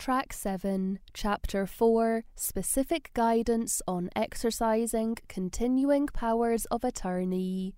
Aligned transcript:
Track 0.00 0.32
7, 0.32 0.98
Chapter 1.12 1.66
4 1.66 2.24
Specific 2.34 3.10
Guidance 3.12 3.82
on 3.86 4.08
Exercising 4.16 5.18
Continuing 5.28 6.06
Powers 6.06 6.64
of 6.70 6.84
Attorney. 6.84 7.74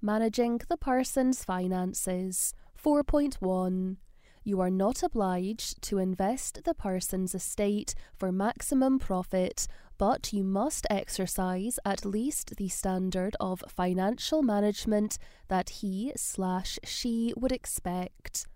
Managing 0.00 0.62
the 0.70 0.78
person's 0.78 1.44
finances. 1.44 2.54
4.1 2.82 3.98
you 4.44 4.62
are 4.62 4.70
not 4.70 5.02
obliged 5.02 5.82
to 5.82 5.98
invest 5.98 6.64
the 6.64 6.72
person's 6.72 7.34
estate 7.34 7.94
for 8.16 8.32
maximum 8.32 8.98
profit, 8.98 9.66
but 9.98 10.32
you 10.32 10.42
must 10.42 10.86
exercise 10.88 11.78
at 11.84 12.06
least 12.06 12.56
the 12.56 12.68
standard 12.68 13.36
of 13.40 13.62
financial 13.68 14.40
management 14.40 15.18
that 15.48 15.68
he 15.68 16.12
slash 16.16 16.78
she 16.82 17.34
would 17.36 17.52
expect. 17.52 18.46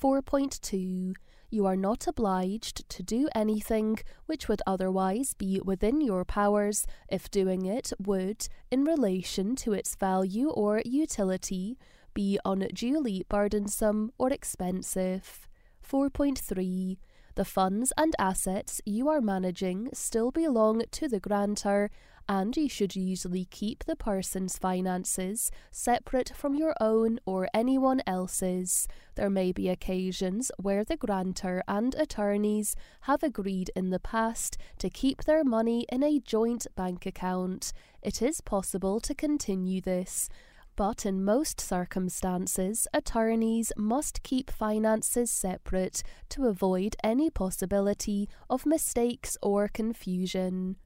4.2 0.00 1.12
You 1.52 1.66
are 1.66 1.76
not 1.76 2.06
obliged 2.06 2.88
to 2.88 3.02
do 3.02 3.28
anything 3.34 3.98
which 4.24 4.48
would 4.48 4.62
otherwise 4.66 5.34
be 5.34 5.60
within 5.62 6.00
your 6.00 6.24
powers 6.24 6.86
if 7.10 7.30
doing 7.30 7.66
it 7.66 7.92
would, 7.98 8.48
in 8.70 8.84
relation 8.84 9.54
to 9.56 9.74
its 9.74 9.94
value 9.94 10.48
or 10.48 10.80
utility, 10.86 11.76
be 12.14 12.38
unduly 12.42 13.26
burdensome 13.28 14.12
or 14.16 14.32
expensive. 14.32 15.46
4.3 15.86 16.96
The 17.34 17.44
funds 17.44 17.92
and 17.98 18.14
assets 18.18 18.80
you 18.86 19.10
are 19.10 19.20
managing 19.20 19.90
still 19.92 20.30
belong 20.30 20.84
to 20.90 21.06
the 21.06 21.20
grantor, 21.20 21.90
and 22.28 22.56
you 22.56 22.68
should 22.68 22.96
usually 22.96 23.44
keep 23.46 23.84
the 23.84 23.96
person's 23.96 24.58
finances 24.58 25.50
separate 25.70 26.32
from 26.34 26.54
your 26.54 26.74
own 26.80 27.18
or 27.24 27.48
anyone 27.52 28.02
else's. 28.06 28.86
There 29.14 29.30
may 29.30 29.52
be 29.52 29.68
occasions 29.68 30.50
where 30.56 30.84
the 30.84 30.96
grantor 30.96 31.62
and 31.66 31.94
attorneys 31.94 32.76
have 33.02 33.22
agreed 33.22 33.70
in 33.74 33.90
the 33.90 34.00
past 34.00 34.56
to 34.78 34.90
keep 34.90 35.24
their 35.24 35.44
money 35.44 35.86
in 35.90 36.02
a 36.02 36.20
joint 36.20 36.66
bank 36.76 37.06
account. 37.06 37.72
It 38.02 38.22
is 38.22 38.40
possible 38.40 39.00
to 39.00 39.14
continue 39.14 39.80
this 39.80 40.28
but 40.74 41.04
in 41.04 41.24
most 41.24 41.60
circumstances, 41.60 42.86
attorneys 42.94 43.72
must 43.76 44.22
keep 44.22 44.50
finances 44.50 45.30
separate 45.30 46.02
to 46.30 46.46
avoid 46.46 46.96
any 47.04 47.30
possibility 47.30 48.28
of 48.48 48.64
mistakes 48.64 49.36
or 49.42 49.68
confusion. 49.68 50.76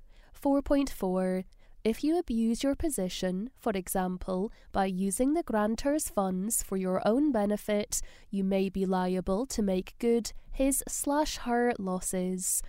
4.4 0.41 1.45
if 1.87 2.03
you 2.03 2.19
abuse 2.19 2.65
your 2.65 2.75
position, 2.75 3.48
for 3.61 3.70
example, 3.70 4.51
by 4.73 4.87
using 4.87 5.34
the 5.34 5.45
grantor's 5.45 6.09
funds 6.09 6.61
for 6.61 6.77
your 6.77 7.01
own 7.06 7.31
benefit, 7.31 8.01
you 8.29 8.42
may 8.42 8.69
be 8.69 8.84
liable 8.84 9.47
to 9.47 9.62
make 9.62 9.95
good 10.01 10.33
his 10.51 10.83
slash 10.89 11.37
her 11.37 11.75
losses. 11.79 12.61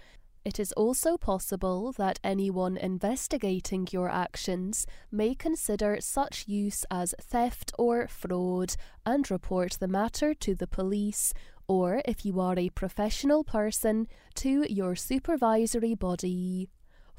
It 0.45 0.59
is 0.59 0.71
also 0.73 1.17
possible 1.17 1.93
that 1.93 2.19
anyone 2.23 2.77
investigating 2.77 3.87
your 3.89 4.07
actions 4.07 4.85
may 5.11 5.33
consider 5.33 5.97
such 5.99 6.47
use 6.47 6.85
as 6.91 7.15
theft 7.19 7.73
or 7.79 8.07
fraud 8.07 8.75
and 9.03 9.31
report 9.31 9.77
the 9.79 9.87
matter 9.87 10.35
to 10.35 10.53
the 10.53 10.67
police, 10.67 11.33
or 11.67 12.03
if 12.05 12.23
you 12.23 12.39
are 12.39 12.53
a 12.55 12.69
professional 12.69 13.43
person, 13.43 14.07
to 14.35 14.71
your 14.71 14.95
supervisory 14.95 15.95
body. 15.95 16.69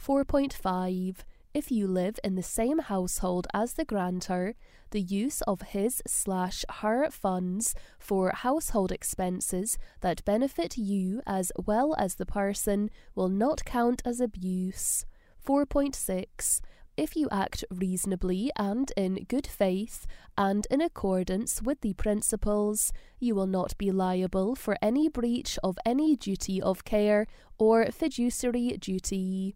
4.5 0.02 1.16
if 1.54 1.70
you 1.70 1.86
live 1.86 2.20
in 2.22 2.34
the 2.34 2.42
same 2.42 2.78
household 2.78 3.46
as 3.52 3.72
the 3.72 3.84
grantor, 3.84 4.54
the 4.91 5.00
use 5.00 5.41
of 5.42 5.62
his 5.62 6.02
slash 6.06 6.64
her 6.80 7.10
funds 7.10 7.74
for 7.98 8.30
household 8.30 8.92
expenses 8.92 9.78
that 10.00 10.24
benefit 10.24 10.76
you 10.76 11.20
as 11.26 11.50
well 11.66 11.94
as 11.98 12.14
the 12.14 12.26
person 12.26 12.91
will 13.14 13.28
not 13.28 13.64
count 13.64 14.02
as 14.04 14.20
abuse. 14.20 15.04
4.6 15.44 16.60
if 16.98 17.14
you 17.14 17.28
act 17.30 17.64
reasonably 17.70 18.50
and 18.56 18.92
in 18.97 19.25
good 19.28 19.47
faith 19.47 20.04
and 20.36 20.66
in 20.69 20.80
accordance 20.80 21.62
with 21.62 21.80
the 21.80 21.94
principles, 21.94 22.92
you 23.20 23.36
will 23.36 23.47
not 23.47 23.78
be 23.78 23.92
liable 23.92 24.56
for 24.56 24.76
any 24.82 25.09
breach 25.09 25.60
of 25.62 25.78
any 25.86 26.16
duty 26.16 26.60
of 26.60 26.84
care 26.84 27.28
or 27.56 27.86
fiduciary 27.92 28.76
duty. 28.78 29.54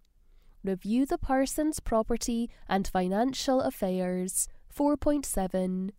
Review 0.64 1.06
the 1.06 1.18
person's 1.18 1.80
property 1.80 2.50
and 2.68 2.86
financial 2.86 3.60
affairs. 3.60 4.48
4.7 4.74 5.90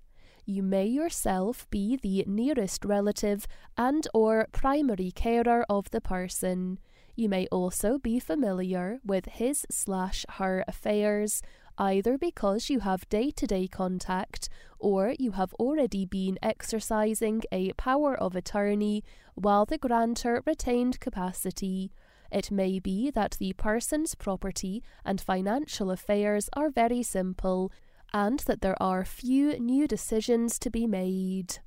you 0.45 0.61
may 0.61 0.85
yourself 0.85 1.69
be 1.69 1.95
the 1.95 2.25
nearest 2.27 2.83
relative 2.83 3.47
and 3.77 4.05
or 4.13 4.47
primary 4.51 5.09
carer 5.11 5.65
of 5.69 5.89
the 5.91 6.01
person. 6.01 6.79
You 7.15 7.29
may 7.29 7.47
also 7.47 7.97
be 7.97 8.19
familiar 8.19 8.99
with 9.05 9.25
his 9.25 9.65
slash 9.71 10.25
her 10.31 10.65
affairs, 10.67 11.41
either 11.77 12.17
because 12.17 12.69
you 12.69 12.81
have 12.81 13.07
day 13.07 13.31
to 13.31 13.47
day 13.47 13.67
contact 13.67 14.49
or 14.79 15.15
you 15.17 15.31
have 15.31 15.53
already 15.53 16.05
been 16.05 16.37
exercising 16.41 17.43
a 17.51 17.71
power 17.73 18.13
of 18.13 18.35
attorney 18.35 19.03
while 19.35 19.65
the 19.65 19.77
grantor 19.77 20.43
retained 20.45 20.99
capacity. 20.99 21.91
It 22.33 22.49
may 22.49 22.79
be 22.79 23.11
that 23.11 23.37
the 23.39 23.53
person's 23.53 24.15
property 24.15 24.81
and 25.05 25.21
financial 25.21 25.91
affairs 25.91 26.49
are 26.53 26.71
very 26.71 27.03
simple, 27.03 27.71
and 28.11 28.39
that 28.39 28.61
there 28.61 28.81
are 28.81 29.05
few 29.05 29.59
new 29.59 29.87
decisions 29.87 30.57
to 30.59 30.71
be 30.71 30.87
made. 30.87 31.59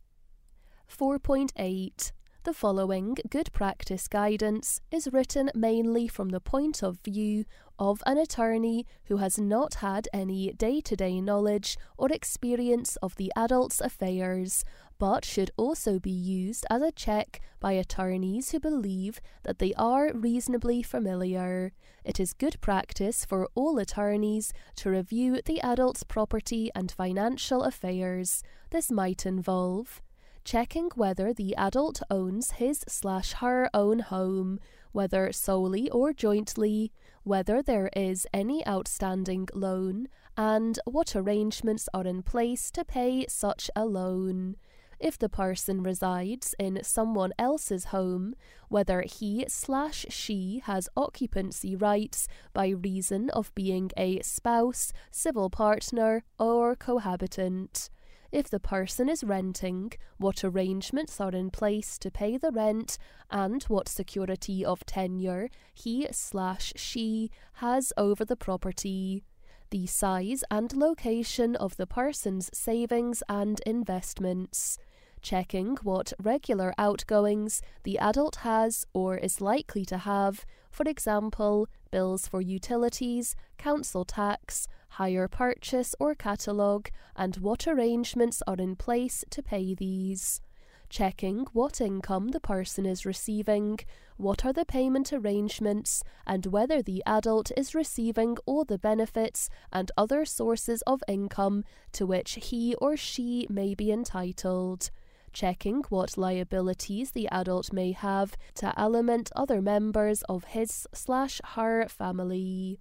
4.8 0.91 2.11
the 2.47 2.53
following 2.55 3.17
good 3.29 3.51
practice 3.53 4.07
guidance 4.07 4.81
is 4.93 5.09
written 5.13 5.51
mainly 5.53 6.07
from 6.07 6.29
the 6.29 6.39
point 6.39 6.81
of 6.81 7.01
view 7.01 7.45
of 7.77 8.01
an 8.07 8.19
attorney 8.19 8.87
who 9.07 9.17
has 9.17 9.37
not 9.37 9.75
had 9.75 10.07
any 10.13 10.53
day 10.53 10.81
to 10.83 10.95
day 10.95 11.21
knowledge 11.21 11.77
or 11.99 12.07
experience 12.13 12.95
of 13.03 13.17
the 13.17 13.33
adult's 13.35 13.81
affairs, 13.81 14.65
but 14.99 15.25
should 15.25 15.51
also 15.57 15.99
be 15.99 16.11
used 16.11 16.67
as 16.71 16.83
a 16.83 16.93
check 16.93 17.41
by 17.61 17.73
attorneys 17.73 18.51
who 18.51 18.61
believe 18.61 19.21
that 19.43 19.59
they 19.59 19.75
are 19.75 20.13
reasonably 20.13 20.83
familiar. 20.83 21.73
It 22.05 22.21
is 22.21 22.33
good 22.33 22.61
practice 22.61 23.25
for 23.25 23.49
all 23.55 23.79
attorneys 23.79 24.53
to 24.77 24.91
review 24.91 25.41
the 25.45 25.61
adult's 25.61 26.03
property 26.03 26.71
and 26.75 26.91
financial 26.91 27.63
affairs. 27.63 28.43
This 28.71 28.91
might 28.91 29.27
involve 29.27 30.01
checking 30.47 30.89
whether 30.95 31.35
the 31.35 31.57
adult 31.57 32.01
owns 32.09 32.53
his 32.53 32.85
slash 32.87 33.33
her 33.35 33.69
own 33.75 33.99
home, 33.99 34.61
whether 34.93 35.33
solely 35.33 35.91
or 35.91 36.13
jointly, 36.13 36.93
whether 37.25 37.61
there 37.61 37.91
is 37.97 38.29
any 38.33 38.65
outstanding 38.67 39.49
loan, 39.53 40.07
and 40.37 40.79
what 40.85 41.17
arrangements 41.17 41.89
are 41.93 42.07
in 42.07 42.23
place 42.23 42.71
to 42.71 42.85
pay 42.85 43.27
such 43.29 43.69
a 43.75 43.85
loan. 43.85 44.55
If 44.99 45.19
the 45.19 45.29
person 45.29 45.83
resides 45.83 46.55
in 46.59 46.83
someone 46.83 47.33
else's 47.39 47.87
home, 47.87 48.35
whether 48.69 49.03
he 49.03 49.45
slash 49.49 50.07
she 50.09 50.63
has 50.65 50.89
occupancy 50.97 51.77
rights 51.77 52.29
by 52.53 52.69
reason 52.69 53.31
of 53.31 53.55
being 53.55 53.91
a 53.97 54.21
spouse, 54.23 54.93
civil 55.11 55.51
partner, 55.51 56.25
or 56.39 56.75
cohabitant 56.75 57.91
if 58.33 58.51
the 58.51 58.61
person 58.61 59.09
is 59.09 59.25
renting, 59.25 59.93
what 60.19 60.45
arrangements 60.45 61.21
are 61.21 61.31
in 61.31 61.51
place 61.51 61.97
to 61.99 62.11
pay 62.11 62.37
the 62.37 62.51
rent, 62.51 62.99
and 63.31 63.63
what 63.65 63.89
security 63.89 64.65
of 64.65 64.85
tenure 64.85 65.49
he 65.73 66.07
slash 66.11 66.73
she 66.77 67.31
has 67.55 67.93
over 67.97 68.25
the 68.25 68.37
property. 68.37 69.23
The 69.71 69.87
size 69.87 70.45
and 70.51 70.77
location 70.77 71.57
of 71.57 71.77
the 71.77 71.87
person's 71.87 72.51
savings 72.53 73.23
and 73.29 73.61
investments 73.67 74.79
checking 75.27 75.75
what 75.83 76.13
regular 76.23 76.73
outgoings 76.79 77.61
the 77.83 77.99
adult 77.99 78.37
has 78.37 78.87
or 78.93 79.17
is 79.17 79.41
likely 79.41 79.85
to 79.85 79.99
have, 79.99 80.47
for 80.71 80.85
example, 80.89 81.67
bills 81.91 82.29
for 82.29 82.41
utilities, 82.41 83.35
council 83.59 84.05
tax, 84.05 84.69
hire 84.91 85.27
purchase 85.27 85.97
or 85.99 86.15
catalogue, 86.15 86.89
and 87.17 87.39
what 87.39 87.67
arrangements 87.67 88.41
are 88.47 88.55
in 88.55 88.77
place 88.77 89.25
to 89.29 89.43
pay 89.43 89.75
these. 89.75 90.41
Checking 90.89 91.41
what 91.53 91.81
income 91.81 92.29
the 92.29 92.39
person 92.39 92.87
is 92.87 93.05
receiving, 93.05 93.81
what 94.17 94.45
are 94.47 94.53
the 94.53 94.65
payment 94.65 95.13
arrangements, 95.13 96.05
and 96.25 96.47
whether 96.47 96.81
the 96.81 97.03
adult 97.05 97.51
is 97.57 97.75
receiving 97.75 98.37
all 98.47 98.65
the 98.65 98.79
benefits 98.79 99.51
and 99.73 99.91
other 99.97 100.25
sources 100.25 100.83
of 100.83 101.03
income 101.09 101.65
to 101.91 102.07
which 102.07 102.39
he 102.41 102.77
or 102.77 102.97
she 102.97 103.49
may 103.51 103.75
be 103.75 103.91
entitled 103.91 104.93
checking 105.37 105.83
what 105.91 106.17
liabilities 106.17 107.11
the 107.11 107.29
adult 107.29 107.71
may 107.71 107.93
have 107.93 108.39
to 108.55 108.73
aliment 108.81 109.31
other 109.37 109.61
members 109.61 110.23
of 110.31 110.45
his 110.45 110.87
slash 110.95 111.43
her 111.57 111.87
family. 111.89 112.81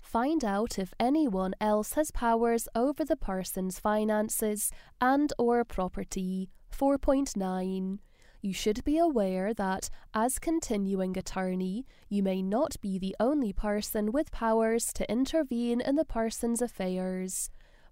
Find 0.00 0.44
out 0.44 0.76
if 0.76 0.92
anyone 0.98 1.54
else 1.60 1.92
has 1.92 2.10
powers 2.10 2.66
over 2.74 3.04
the 3.04 3.14
person's 3.16 3.78
finances 3.78 4.72
and 5.00 5.32
or 5.38 5.64
property. 5.64 6.50
4.9 6.76 7.98
you 8.40 8.52
should 8.52 8.84
be 8.84 8.98
aware 8.98 9.52
that, 9.52 9.90
as 10.14 10.38
continuing 10.38 11.18
attorney, 11.18 11.84
you 12.08 12.22
may 12.22 12.40
not 12.40 12.76
be 12.80 12.96
the 12.96 13.16
only 13.18 13.52
person 13.52 14.12
with 14.12 14.30
powers 14.30 14.92
to 14.92 15.10
intervene 15.10 15.80
in 15.80 15.96
the 15.96 16.04
person's 16.04 16.62
affairs. 16.62 17.50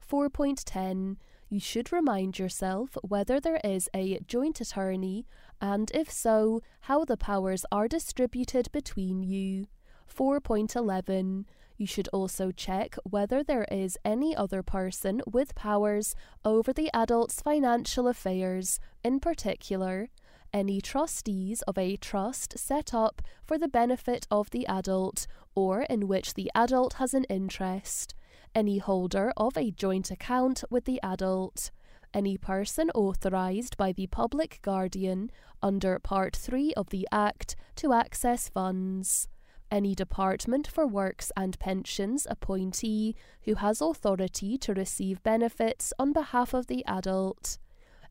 4.10 0.08 1.16
You 1.48 1.60
should 1.60 1.92
remind 1.92 2.38
yourself 2.38 2.96
whether 3.02 3.38
there 3.38 3.60
is 3.62 3.88
a 3.94 4.18
joint 4.26 4.60
attorney, 4.60 5.26
and 5.60 5.90
if 5.94 6.10
so, 6.10 6.60
how 6.82 7.04
the 7.04 7.16
powers 7.16 7.64
are 7.70 7.88
distributed 7.88 8.70
between 8.72 9.22
you. 9.22 9.66
4.11 10.12 11.44
you 11.76 11.86
should 11.86 12.08
also 12.08 12.50
check 12.50 12.96
whether 13.04 13.42
there 13.42 13.66
is 13.70 13.98
any 14.04 14.34
other 14.34 14.62
person 14.62 15.20
with 15.26 15.54
powers 15.54 16.14
over 16.44 16.72
the 16.72 16.90
adult's 16.94 17.42
financial 17.42 18.08
affairs, 18.08 18.80
in 19.04 19.20
particular, 19.20 20.08
any 20.52 20.80
trustees 20.80 21.60
of 21.62 21.76
a 21.76 21.96
trust 21.96 22.58
set 22.58 22.94
up 22.94 23.20
for 23.44 23.58
the 23.58 23.68
benefit 23.68 24.26
of 24.30 24.50
the 24.50 24.66
adult 24.66 25.26
or 25.54 25.82
in 25.82 26.08
which 26.08 26.34
the 26.34 26.50
adult 26.54 26.94
has 26.94 27.12
an 27.12 27.24
interest, 27.24 28.14
any 28.56 28.78
holder 28.78 29.32
of 29.36 29.56
a 29.56 29.70
joint 29.70 30.10
account 30.10 30.64
with 30.70 30.86
the 30.86 30.98
adult, 31.02 31.70
any 32.12 32.36
person 32.36 32.90
authorised 32.90 33.76
by 33.76 33.92
the 33.92 34.08
public 34.08 34.58
guardian 34.62 35.30
under 35.62 35.98
Part 35.98 36.34
3 36.34 36.72
of 36.74 36.88
the 36.88 37.06
Act 37.12 37.54
to 37.76 37.92
access 37.92 38.48
funds 38.48 39.28
any 39.70 39.94
Department 39.94 40.66
for 40.66 40.86
Works 40.86 41.32
and 41.36 41.58
Pensions 41.58 42.26
appointee 42.30 43.14
who 43.42 43.56
has 43.56 43.80
authority 43.80 44.56
to 44.58 44.74
receive 44.74 45.22
benefits 45.22 45.92
on 45.98 46.12
behalf 46.12 46.54
of 46.54 46.66
the 46.66 46.84
adult, 46.86 47.58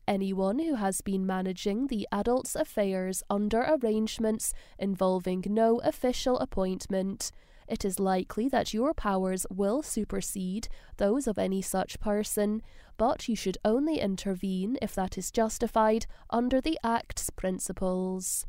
anyone 0.06 0.58
who 0.58 0.74
has 0.74 1.00
been 1.00 1.26
managing 1.26 1.86
the 1.86 2.06
adult's 2.12 2.54
affairs 2.54 3.22
under 3.30 3.62
arrangements 3.62 4.52
involving 4.78 5.44
no 5.48 5.80
official 5.80 6.38
appointment. 6.38 7.32
It 7.68 7.84
is 7.84 7.98
likely 7.98 8.48
that 8.48 8.72
your 8.72 8.94
powers 8.94 9.46
will 9.50 9.82
supersede 9.82 10.68
those 10.96 11.26
of 11.26 11.38
any 11.38 11.62
such 11.62 11.98
person, 12.00 12.62
but 12.96 13.28
you 13.28 13.36
should 13.36 13.58
only 13.64 13.98
intervene 13.98 14.78
if 14.80 14.94
that 14.94 15.18
is 15.18 15.30
justified 15.30 16.06
under 16.30 16.60
the 16.60 16.78
Act's 16.84 17.30
principles. 17.30 18.46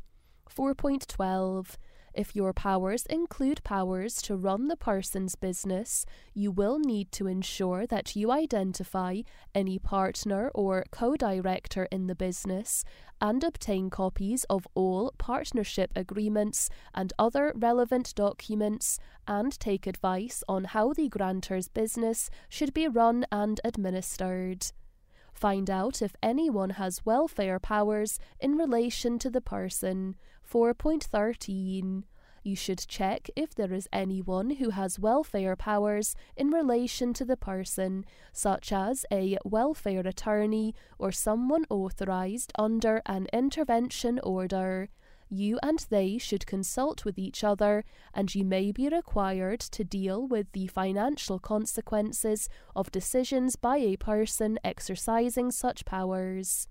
4.12 0.54 1.76
if 2.18 2.34
your 2.34 2.52
powers 2.52 3.06
include 3.06 3.62
powers 3.62 4.20
to 4.22 4.36
run 4.36 4.66
the 4.66 4.76
person's 4.76 5.36
business, 5.36 6.04
you 6.34 6.50
will 6.50 6.80
need 6.80 7.12
to 7.12 7.28
ensure 7.28 7.86
that 7.86 8.16
you 8.16 8.32
identify 8.32 9.20
any 9.54 9.78
partner 9.78 10.50
or 10.52 10.84
co 10.90 11.14
director 11.14 11.86
in 11.92 12.08
the 12.08 12.16
business 12.16 12.84
and 13.20 13.44
obtain 13.44 13.88
copies 13.88 14.42
of 14.50 14.66
all 14.74 15.14
partnership 15.16 15.92
agreements 15.94 16.68
and 16.92 17.12
other 17.20 17.52
relevant 17.54 18.12
documents 18.16 18.98
and 19.28 19.58
take 19.60 19.86
advice 19.86 20.42
on 20.48 20.64
how 20.64 20.92
the 20.92 21.08
grantor's 21.08 21.68
business 21.68 22.30
should 22.48 22.74
be 22.74 22.88
run 22.88 23.24
and 23.30 23.60
administered. 23.62 24.72
Find 25.38 25.70
out 25.70 26.02
if 26.02 26.16
anyone 26.20 26.70
has 26.70 27.06
welfare 27.06 27.60
powers 27.60 28.18
in 28.40 28.56
relation 28.56 29.20
to 29.20 29.30
the 29.30 29.40
person. 29.40 30.16
4.13 30.44 32.02
you 32.42 32.56
should 32.56 32.78
check 32.88 33.28
if 33.36 33.54
there 33.54 33.72
is 33.72 33.88
anyone 33.92 34.50
who 34.50 34.70
has 34.70 34.98
welfare 34.98 35.54
powers 35.54 36.16
in 36.36 36.50
relation 36.50 37.12
to 37.14 37.24
the 37.24 37.36
person, 37.36 38.06
such 38.32 38.72
as 38.72 39.04
a 39.12 39.36
welfare 39.44 40.06
attorney 40.06 40.74
or 40.98 41.12
someone 41.12 41.66
authorised 41.68 42.52
under 42.58 43.02
an 43.04 43.26
intervention 43.32 44.18
order. 44.22 44.88
You 45.30 45.58
and 45.62 45.84
they 45.90 46.16
should 46.16 46.46
consult 46.46 47.04
with 47.04 47.18
each 47.18 47.44
other, 47.44 47.84
and 48.14 48.34
you 48.34 48.44
may 48.44 48.72
be 48.72 48.88
required 48.88 49.60
to 49.60 49.84
deal 49.84 50.26
with 50.26 50.52
the 50.52 50.66
financial 50.68 51.38
consequences 51.38 52.48
of 52.74 52.90
decisions 52.90 53.56
by 53.56 53.76
a 53.76 53.96
person 53.96 54.58
exercising 54.64 55.50
such 55.50 55.84
powers. 55.84 56.68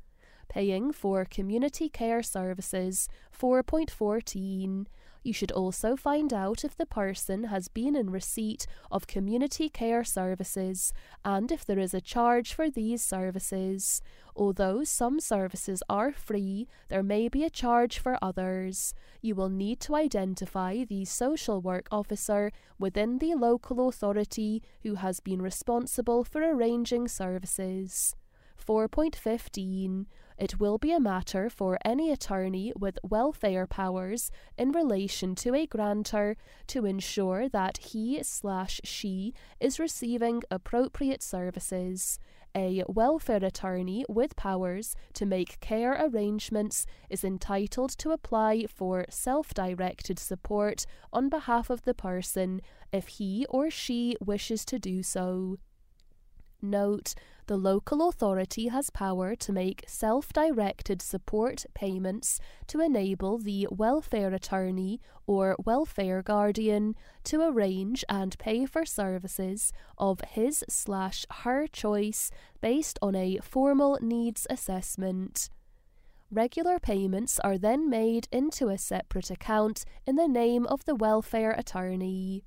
Paying 0.49 0.91
for 0.93 1.25
community 1.25 1.89
care 1.89 2.23
services 2.23 3.07
4.14 3.37 4.87
you 5.27 5.33
should 5.33 5.51
also 5.51 5.97
find 5.97 6.33
out 6.33 6.63
if 6.63 6.75
the 6.77 6.85
person 6.85 7.43
has 7.43 7.67
been 7.67 7.95
in 7.95 8.09
receipt 8.09 8.65
of 8.89 9.07
community 9.07 9.67
care 9.67 10.03
services 10.03 10.93
and 11.25 11.51
if 11.51 11.65
there 11.65 11.77
is 11.77 11.93
a 11.93 11.99
charge 11.99 12.53
for 12.53 12.69
these 12.69 13.03
services. 13.03 14.01
Although 14.35 14.85
some 14.85 15.19
services 15.19 15.83
are 15.89 16.13
free, 16.13 16.67
there 16.87 17.03
may 17.03 17.27
be 17.27 17.43
a 17.43 17.49
charge 17.49 17.99
for 17.99 18.17
others. 18.21 18.93
You 19.21 19.35
will 19.35 19.49
need 19.49 19.81
to 19.81 19.95
identify 19.95 20.85
the 20.85 21.03
social 21.03 21.59
work 21.59 21.87
officer 21.91 22.51
within 22.79 23.17
the 23.17 23.35
local 23.35 23.89
authority 23.89 24.63
who 24.83 24.95
has 24.95 25.19
been 25.19 25.41
responsible 25.41 26.23
for 26.23 26.41
arranging 26.41 27.09
services. 27.09 28.15
4.15 28.57 30.05
it 30.37 30.59
will 30.59 30.77
be 30.77 30.91
a 30.91 30.99
matter 30.99 31.49
for 31.49 31.79
any 31.83 32.11
attorney 32.11 32.71
with 32.77 32.99
welfare 33.03 33.65
powers 33.65 34.29
in 34.55 34.71
relation 34.71 35.33
to 35.35 35.55
a 35.55 35.65
grantor 35.65 36.37
to 36.67 36.85
ensure 36.85 37.49
that 37.49 37.77
he 37.77 38.21
slash 38.21 38.79
she 38.83 39.33
is 39.59 39.79
receiving 39.79 40.43
appropriate 40.51 41.23
services. 41.23 42.19
A 42.55 42.83
welfare 42.87 43.43
attorney 43.43 44.05
with 44.07 44.35
powers 44.35 44.95
to 45.13 45.25
make 45.25 45.59
care 45.59 45.93
arrangements 45.99 46.85
is 47.09 47.23
entitled 47.23 47.97
to 47.97 48.11
apply 48.11 48.65
for 48.67 49.05
self 49.09 49.53
directed 49.53 50.19
support 50.19 50.85
on 51.11 51.29
behalf 51.29 51.69
of 51.69 51.81
the 51.81 51.93
person 51.93 52.61
if 52.91 53.07
he 53.07 53.45
or 53.49 53.69
she 53.71 54.15
wishes 54.23 54.65
to 54.65 54.79
do 54.79 55.01
so. 55.01 55.57
Note 56.61 57.13
the 57.47 57.57
local 57.57 58.09
authority 58.09 58.67
has 58.67 58.89
power 58.89 59.33
to 59.35 59.53
make 59.53 59.85
self 59.87 60.33
directed 60.33 61.01
support 61.01 61.65
payments 61.73 62.39
to 62.67 62.81
enable 62.81 63.37
the 63.37 63.67
welfare 63.71 64.33
attorney 64.33 64.99
or 65.25 65.55
welfare 65.65 66.21
guardian 66.21 66.93
to 67.23 67.41
arrange 67.41 68.03
and 68.09 68.37
pay 68.37 68.65
for 68.65 68.85
services 68.85 69.71
of 69.97 70.19
his 70.21 70.63
slash 70.69 71.25
her 71.41 71.67
choice 71.67 72.31
based 72.61 72.99
on 73.01 73.15
a 73.15 73.39
formal 73.41 73.97
needs 74.01 74.45
assessment. 74.49 75.49
Regular 76.29 76.79
payments 76.79 77.39
are 77.39 77.57
then 77.57 77.89
made 77.89 78.27
into 78.29 78.67
a 78.67 78.77
separate 78.77 79.31
account 79.31 79.85
in 80.05 80.17
the 80.17 80.27
name 80.27 80.65
of 80.67 80.83
the 80.83 80.95
welfare 80.95 81.51
attorney. 81.51 82.43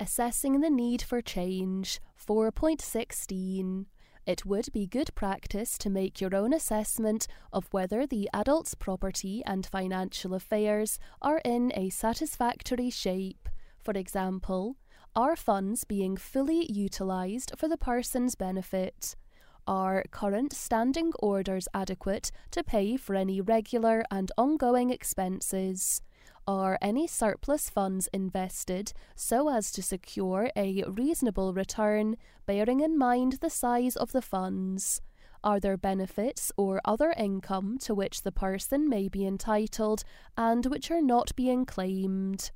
Assessing 0.00 0.60
the 0.60 0.70
need 0.70 1.02
for 1.02 1.20
change 1.20 2.00
4.16. 2.24 3.86
It 4.26 4.46
would 4.46 4.72
be 4.72 4.86
good 4.86 5.12
practice 5.16 5.76
to 5.78 5.90
make 5.90 6.20
your 6.20 6.36
own 6.36 6.52
assessment 6.52 7.26
of 7.52 7.66
whether 7.72 8.06
the 8.06 8.30
adult's 8.32 8.76
property 8.76 9.42
and 9.44 9.66
financial 9.66 10.34
affairs 10.34 11.00
are 11.20 11.40
in 11.44 11.72
a 11.74 11.90
satisfactory 11.90 12.90
shape. 12.90 13.48
For 13.82 13.90
example, 13.92 14.76
are 15.16 15.34
funds 15.34 15.82
being 15.82 16.16
fully 16.16 16.70
utilised 16.70 17.54
for 17.56 17.66
the 17.66 17.78
person's 17.78 18.36
benefit? 18.36 19.16
Are 19.66 20.04
current 20.12 20.52
standing 20.52 21.10
orders 21.18 21.66
adequate 21.74 22.30
to 22.52 22.62
pay 22.62 22.96
for 22.96 23.16
any 23.16 23.40
regular 23.40 24.04
and 24.12 24.30
ongoing 24.38 24.90
expenses? 24.90 26.02
Are 26.48 26.78
any 26.80 27.06
surplus 27.06 27.68
funds 27.68 28.08
invested 28.10 28.94
so 29.14 29.50
as 29.50 29.70
to 29.72 29.82
secure 29.82 30.50
a 30.56 30.82
reasonable 30.84 31.52
return, 31.52 32.16
bearing 32.46 32.80
in 32.80 32.96
mind 32.96 33.34
the 33.42 33.50
size 33.50 33.96
of 33.96 34.12
the 34.12 34.22
funds? 34.22 35.02
Are 35.44 35.60
there 35.60 35.76
benefits 35.76 36.50
or 36.56 36.80
other 36.86 37.12
income 37.18 37.76
to 37.82 37.94
which 37.94 38.22
the 38.22 38.32
person 38.32 38.88
may 38.88 39.08
be 39.08 39.26
entitled 39.26 40.04
and 40.38 40.64
which 40.64 40.90
are 40.90 41.02
not 41.02 41.36
being 41.36 41.66
claimed? 41.66 42.50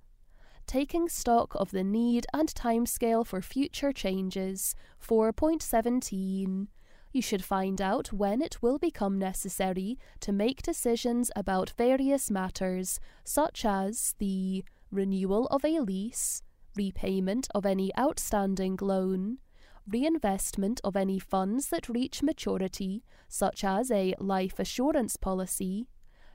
Taking 0.66 1.10
stock 1.10 1.54
of 1.56 1.70
the 1.70 1.84
need 1.84 2.24
and 2.32 2.48
timescale 2.48 3.26
for 3.26 3.42
future 3.42 3.92
changes. 3.92 4.74
4.17 5.06 6.68
you 7.12 7.22
should 7.22 7.44
find 7.44 7.80
out 7.80 8.12
when 8.12 8.40
it 8.40 8.62
will 8.62 8.78
become 8.78 9.18
necessary 9.18 9.98
to 10.20 10.32
make 10.32 10.62
decisions 10.62 11.30
about 11.36 11.74
various 11.76 12.30
matters, 12.30 12.98
such 13.24 13.64
as 13.64 14.14
the 14.18 14.64
renewal 14.90 15.46
of 15.46 15.64
a 15.64 15.80
lease, 15.80 16.42
repayment 16.74 17.48
of 17.54 17.66
any 17.66 17.96
outstanding 17.98 18.78
loan, 18.80 19.38
reinvestment 19.86 20.80
of 20.84 20.96
any 20.96 21.18
funds 21.18 21.68
that 21.68 21.88
reach 21.88 22.22
maturity, 22.22 23.02
such 23.28 23.64
as 23.64 23.90
a 23.90 24.14
life 24.18 24.58
assurance 24.58 25.16
policy, 25.16 25.88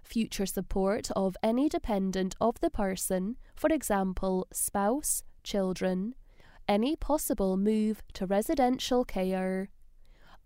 future 0.04 0.46
support 0.46 1.10
of 1.16 1.36
any 1.44 1.68
dependent 1.68 2.36
of 2.40 2.60
the 2.60 2.70
person, 2.70 3.38
for 3.56 3.70
example, 3.70 4.48
spouse, 4.52 5.24
children, 5.44 6.14
any 6.68 6.96
possible 6.96 7.58
move 7.58 8.02
to 8.14 8.26
residential 8.26 9.06
care. 9.06 9.70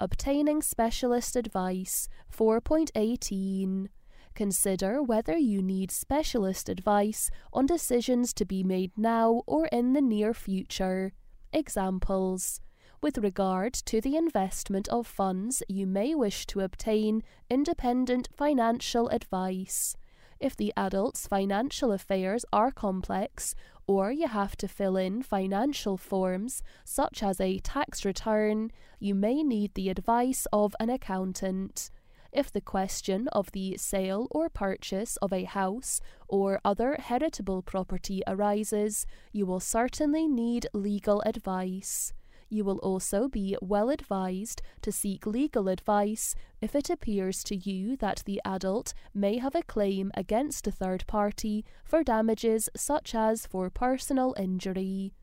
Obtaining 0.01 0.63
specialist 0.63 1.35
advice 1.35 2.09
4.18. 2.35 3.89
Consider 4.33 5.03
whether 5.03 5.37
you 5.37 5.61
need 5.61 5.91
specialist 5.91 6.69
advice 6.69 7.29
on 7.53 7.67
decisions 7.67 8.33
to 8.33 8.43
be 8.43 8.63
made 8.63 8.91
now 8.97 9.43
or 9.45 9.67
in 9.67 9.93
the 9.93 10.01
near 10.01 10.33
future. 10.33 11.13
Examples 11.53 12.61
with 12.99 13.19
regard 13.19 13.73
to 13.73 14.01
the 14.01 14.17
investment 14.17 14.87
of 14.87 15.05
funds, 15.05 15.61
you 15.67 15.85
may 15.85 16.15
wish 16.15 16.47
to 16.47 16.61
obtain 16.61 17.21
independent 17.47 18.27
financial 18.35 19.07
advice. 19.09 19.95
If 20.41 20.57
the 20.57 20.73
adult's 20.75 21.27
financial 21.27 21.91
affairs 21.91 22.45
are 22.51 22.71
complex, 22.71 23.53
or 23.85 24.11
you 24.11 24.27
have 24.27 24.57
to 24.57 24.67
fill 24.67 24.97
in 24.97 25.21
financial 25.21 25.97
forms, 25.97 26.63
such 26.83 27.21
as 27.21 27.39
a 27.39 27.59
tax 27.59 28.03
return, 28.03 28.71
you 28.99 29.13
may 29.13 29.43
need 29.43 29.75
the 29.75 29.89
advice 29.89 30.47
of 30.51 30.75
an 30.79 30.89
accountant. 30.89 31.91
If 32.31 32.51
the 32.51 32.59
question 32.59 33.27
of 33.27 33.51
the 33.51 33.77
sale 33.77 34.27
or 34.31 34.49
purchase 34.49 35.15
of 35.17 35.31
a 35.31 35.43
house 35.43 36.01
or 36.27 36.59
other 36.65 36.95
heritable 36.97 37.61
property 37.61 38.23
arises, 38.25 39.05
you 39.31 39.45
will 39.45 39.59
certainly 39.59 40.27
need 40.27 40.65
legal 40.73 41.21
advice. 41.23 42.13
You 42.53 42.65
will 42.65 42.79
also 42.79 43.29
be 43.29 43.55
well 43.61 43.89
advised 43.89 44.61
to 44.81 44.91
seek 44.91 45.25
legal 45.25 45.69
advice 45.69 46.35
if 46.59 46.75
it 46.75 46.89
appears 46.89 47.45
to 47.45 47.55
you 47.55 47.95
that 47.97 48.23
the 48.25 48.41
adult 48.43 48.93
may 49.13 49.37
have 49.37 49.55
a 49.55 49.63
claim 49.63 50.11
against 50.15 50.67
a 50.67 50.71
third 50.71 51.07
party 51.07 51.63
for 51.85 52.03
damages 52.03 52.67
such 52.75 53.15
as 53.15 53.45
for 53.45 53.69
personal 53.69 54.35
injury. 54.37 55.13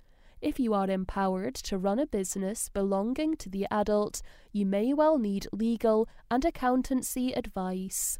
If 0.40 0.58
you 0.58 0.73
are 0.73 0.88
empowered 0.88 1.54
to 1.56 1.76
run 1.76 1.99
a 1.99 2.06
business 2.06 2.70
belonging 2.70 3.37
to 3.37 3.50
the 3.50 3.66
adult, 3.70 4.23
you 4.50 4.64
may 4.64 4.94
well 4.94 5.18
need 5.18 5.49
legal 5.52 6.08
and 6.30 6.47
accountancy 6.47 7.32
advice. 7.32 8.18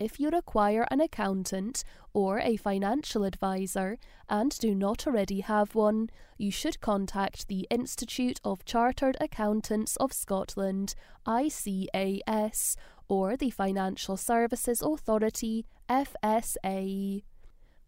If 0.00 0.18
you 0.18 0.30
require 0.30 0.86
an 0.90 1.02
accountant 1.02 1.84
or 2.14 2.38
a 2.40 2.56
financial 2.56 3.22
advisor 3.22 3.98
and 4.30 4.58
do 4.58 4.74
not 4.74 5.06
already 5.06 5.40
have 5.40 5.74
one, 5.74 6.08
you 6.38 6.50
should 6.50 6.80
contact 6.80 7.48
the 7.48 7.66
Institute 7.70 8.40
of 8.42 8.64
Chartered 8.64 9.18
Accountants 9.20 9.96
of 9.96 10.14
Scotland, 10.14 10.94
ICAS, 11.26 12.76
or 13.08 13.36
the 13.36 13.50
Financial 13.50 14.16
Services 14.16 14.80
Authority, 14.80 15.66
FSA. 15.90 17.22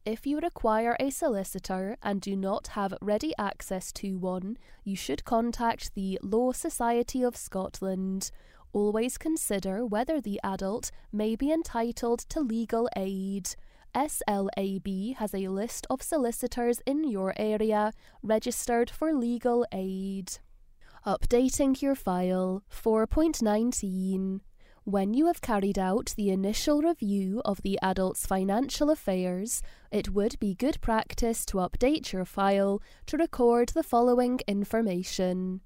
If 0.05 0.27
you 0.27 0.39
require 0.39 0.97
a 1.01 1.09
solicitor 1.09 1.97
and 2.03 2.21
do 2.21 2.37
not 2.37 2.67
have 2.69 2.93
ready 3.01 3.33
access 3.39 3.91
to 3.93 4.19
one, 4.19 4.59
you 4.85 4.97
should 4.97 5.25
contact 5.25 5.95
the 5.95 6.19
Law 6.23 6.53
Society 6.53 7.23
of 7.23 7.37
Scotland. 7.37 8.31
Always 8.75 9.19
consider 9.19 9.85
whether 9.85 10.19
the 10.19 10.41
adult 10.43 10.91
may 11.13 11.37
be 11.37 11.53
entitled 11.53 12.21
to 12.31 12.41
legal 12.41 12.89
aid. 12.97 13.51
SLAB 13.95 15.17
has 15.17 15.35
a 15.35 15.49
list 15.49 15.87
of 15.91 16.01
solicitors 16.01 16.81
in 16.87 17.05
your 17.05 17.35
area 17.37 17.93
registered 18.23 18.89
for 18.89 19.13
legal 19.13 19.67
aid. 19.73 20.39
Updating 21.07 21.83
your 21.83 21.95
file 21.95 22.63
4.19. 22.71 24.41
When 24.85 25.13
you 25.13 25.27
have 25.27 25.43
carried 25.43 25.79
out 25.79 26.15
the 26.17 26.31
initial 26.31 26.81
review 26.81 27.43
of 27.45 27.61
the 27.63 27.79
adult's 27.83 28.27
financial 28.27 28.89
affairs, 28.89 29.61
it 29.91 30.11
would 30.15 30.39
be 30.41 30.55
good 30.55 30.81
practice 30.81 31.45
to 31.47 31.59
update 31.59 32.13
your 32.13 32.25
file 32.25 32.81
to 33.07 33.19
record 33.19 33.69
the 33.69 33.83
following 33.83 34.41
information 34.49 35.61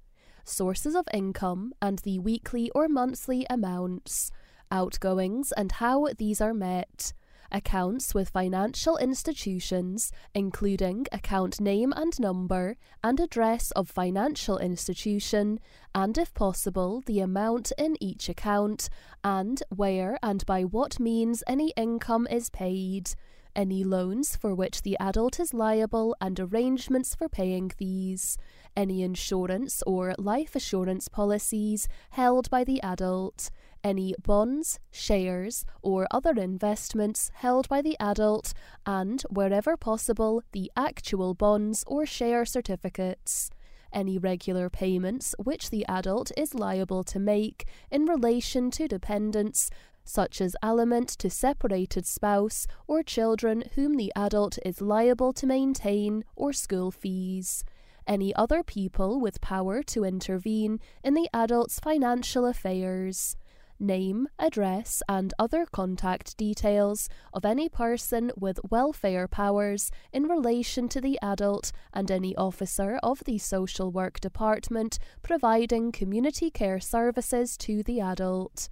sources 0.47 0.95
of 0.95 1.07
income 1.13 1.73
and 1.81 1.99
the 1.99 2.19
weekly 2.19 2.71
or 2.73 2.87
monthly 2.87 3.45
amounts, 3.49 4.31
outgoings 4.71 5.51
and 5.51 5.73
how 5.73 6.07
these 6.17 6.41
are 6.41 6.53
met, 6.53 7.13
accounts 7.51 8.13
with 8.13 8.29
financial 8.29 8.97
institutions, 8.97 10.11
including 10.33 11.05
account 11.11 11.61
name 11.61 11.93
and 11.95 12.19
number 12.19 12.77
and 13.03 13.19
address 13.19 13.71
of 13.71 13.89
financial 13.89 14.57
institution, 14.57 15.59
and 15.95 16.17
if 16.17 16.33
possible, 16.33 17.01
the 17.05 17.19
amount 17.19 17.71
in 17.77 17.95
each 18.01 18.29
account, 18.29 18.89
and 19.23 19.63
where 19.69 20.17
and 20.21 20.45
by 20.45 20.63
what 20.63 20.99
means 20.99 21.43
any 21.47 21.71
income 21.77 22.27
is 22.29 22.49
paid. 22.49 23.11
Any 23.57 23.83
loans 23.83 24.35
for 24.35 24.53
which 24.53 24.83
the 24.83 24.95
adult 24.99 25.39
is 25.39 25.51
liable 25.51 26.15
and 26.21 26.39
arrangements 26.39 27.15
for 27.15 27.27
paying 27.27 27.71
these 27.79 28.37
any 28.75 29.01
insurance 29.01 29.81
or 29.87 30.13
life 30.19 30.55
assurance 30.55 31.07
policies 31.07 31.87
held 32.11 32.51
by 32.51 32.63
the 32.63 32.79
adult, 32.83 33.49
any 33.83 34.13
bonds, 34.23 34.79
shares, 34.91 35.65
or 35.81 36.05
other 36.11 36.33
investments 36.33 37.31
held 37.33 37.67
by 37.67 37.81
the 37.81 37.97
adult, 37.99 38.53
and, 38.85 39.23
wherever 39.23 39.75
possible, 39.75 40.43
the 40.51 40.71
actual 40.77 41.33
bonds 41.33 41.83
or 41.87 42.05
share 42.05 42.45
certificates. 42.45 43.49
Any 43.91 44.19
regular 44.19 44.69
payments 44.69 45.33
which 45.43 45.71
the 45.71 45.83
adult 45.87 46.31
is 46.37 46.53
liable 46.53 47.03
to 47.05 47.17
make 47.17 47.65
in 47.89 48.05
relation 48.05 48.69
to 48.71 48.87
dependents, 48.87 49.71
such 50.07 50.41
as 50.41 50.55
aliment 50.63 51.09
to 51.09 51.29
separated 51.29 52.05
spouse 52.05 52.65
or 52.87 53.03
children 53.03 53.63
whom 53.75 53.97
the 53.97 54.11
adult 54.15 54.57
is 54.65 54.81
liable 54.81 55.33
to 55.33 55.45
maintain, 55.45 56.23
or 56.35 56.53
school 56.53 56.91
fees 56.91 57.63
any 58.07 58.33
other 58.35 58.63
people 58.63 59.19
with 59.19 59.41
power 59.41 59.83
to 59.83 60.03
intervene 60.03 60.79
in 61.03 61.13
the 61.13 61.29
adult's 61.33 61.79
financial 61.79 62.45
affairs. 62.45 63.35
Name, 63.79 64.27
address, 64.39 65.03
and 65.07 65.35
other 65.37 65.67
contact 65.71 66.35
details 66.35 67.09
of 67.31 67.45
any 67.45 67.69
person 67.69 68.31
with 68.35 68.59
welfare 68.71 69.27
powers 69.27 69.91
in 70.11 70.23
relation 70.23 70.89
to 70.89 70.99
the 70.99 71.19
adult 71.21 71.71
and 71.93 72.09
any 72.09 72.35
officer 72.37 72.99
of 73.03 73.23
the 73.25 73.37
social 73.37 73.91
work 73.91 74.19
department 74.19 74.97
providing 75.21 75.91
community 75.91 76.49
care 76.49 76.79
services 76.79 77.55
to 77.57 77.83
the 77.83 78.01
adult 78.01 78.69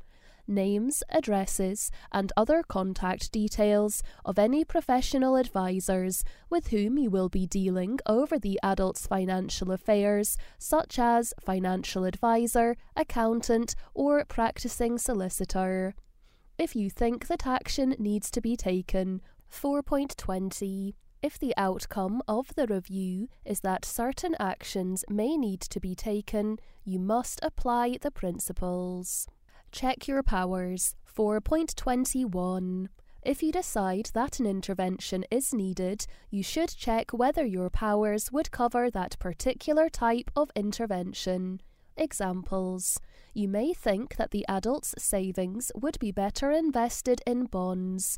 names, 0.48 1.04
addresses, 1.10 1.92
and 2.12 2.32
other 2.36 2.64
contact 2.64 3.32
details 3.32 4.04
of 4.24 4.40
any 4.40 4.64
professional 4.64 5.36
advisors 5.36 6.24
with 6.50 6.68
whom 6.68 6.98
you 6.98 7.10
will 7.10 7.30
be 7.30 7.46
dealing 7.46 8.00
over 8.06 8.38
the 8.38 8.60
adult's 8.64 9.08
financial 9.08 9.72
affairs, 9.72 10.38
such 10.58 11.00
as 11.00 11.34
financial 11.40 12.06
advisor, 12.06 12.76
accountant, 12.96 13.76
or 13.94 14.24
practicing 14.26 14.98
solicitor. 14.98 15.96
If 16.58 16.76
you 16.76 16.90
think 16.90 17.28
that 17.28 17.46
action 17.46 17.96
needs 18.00 18.32
to 18.32 18.42
be 18.42 18.56
taken, 18.56 19.22
4.20 19.52 20.94
if 21.26 21.40
the 21.40 21.56
outcome 21.58 22.22
of 22.28 22.54
the 22.54 22.68
review 22.68 23.30
is 23.46 23.62
that 23.62 23.84
certain 23.84 24.36
actions 24.40 25.04
may 25.10 25.38
need 25.38 25.60
to 25.62 25.80
be 25.80 25.96
taken, 25.96 26.60
you 26.84 27.00
must 27.00 27.40
apply 27.42 27.98
the 28.00 28.12
principles. 28.12 29.28
Check 29.76 30.08
your 30.08 30.24
powers. 30.24 30.96
4.21. 31.18 32.88
If 33.24 33.44
you 33.44 33.52
decide 33.52 34.10
that 34.14 34.40
an 34.40 34.46
intervention 34.46 35.26
is 35.30 35.54
needed, 35.54 36.08
you 36.30 36.44
should 36.44 36.70
check 36.70 37.12
whether 37.12 37.46
your 37.46 37.70
powers 37.70 38.32
would 38.32 38.52
cover 38.52 38.90
that 38.90 39.20
particular 39.20 39.90
type 39.90 40.32
of 40.34 40.50
intervention. 40.56 41.60
Examples 41.98 43.02
You 43.34 43.50
may 43.50 43.74
think 43.74 44.16
that 44.16 44.32
the 44.32 44.46
adult's 44.48 44.96
savings 44.98 45.74
would 45.76 46.00
be 46.00 46.14
better 46.14 46.52
invested 46.52 47.22
in 47.28 47.48
bonds, 47.48 48.18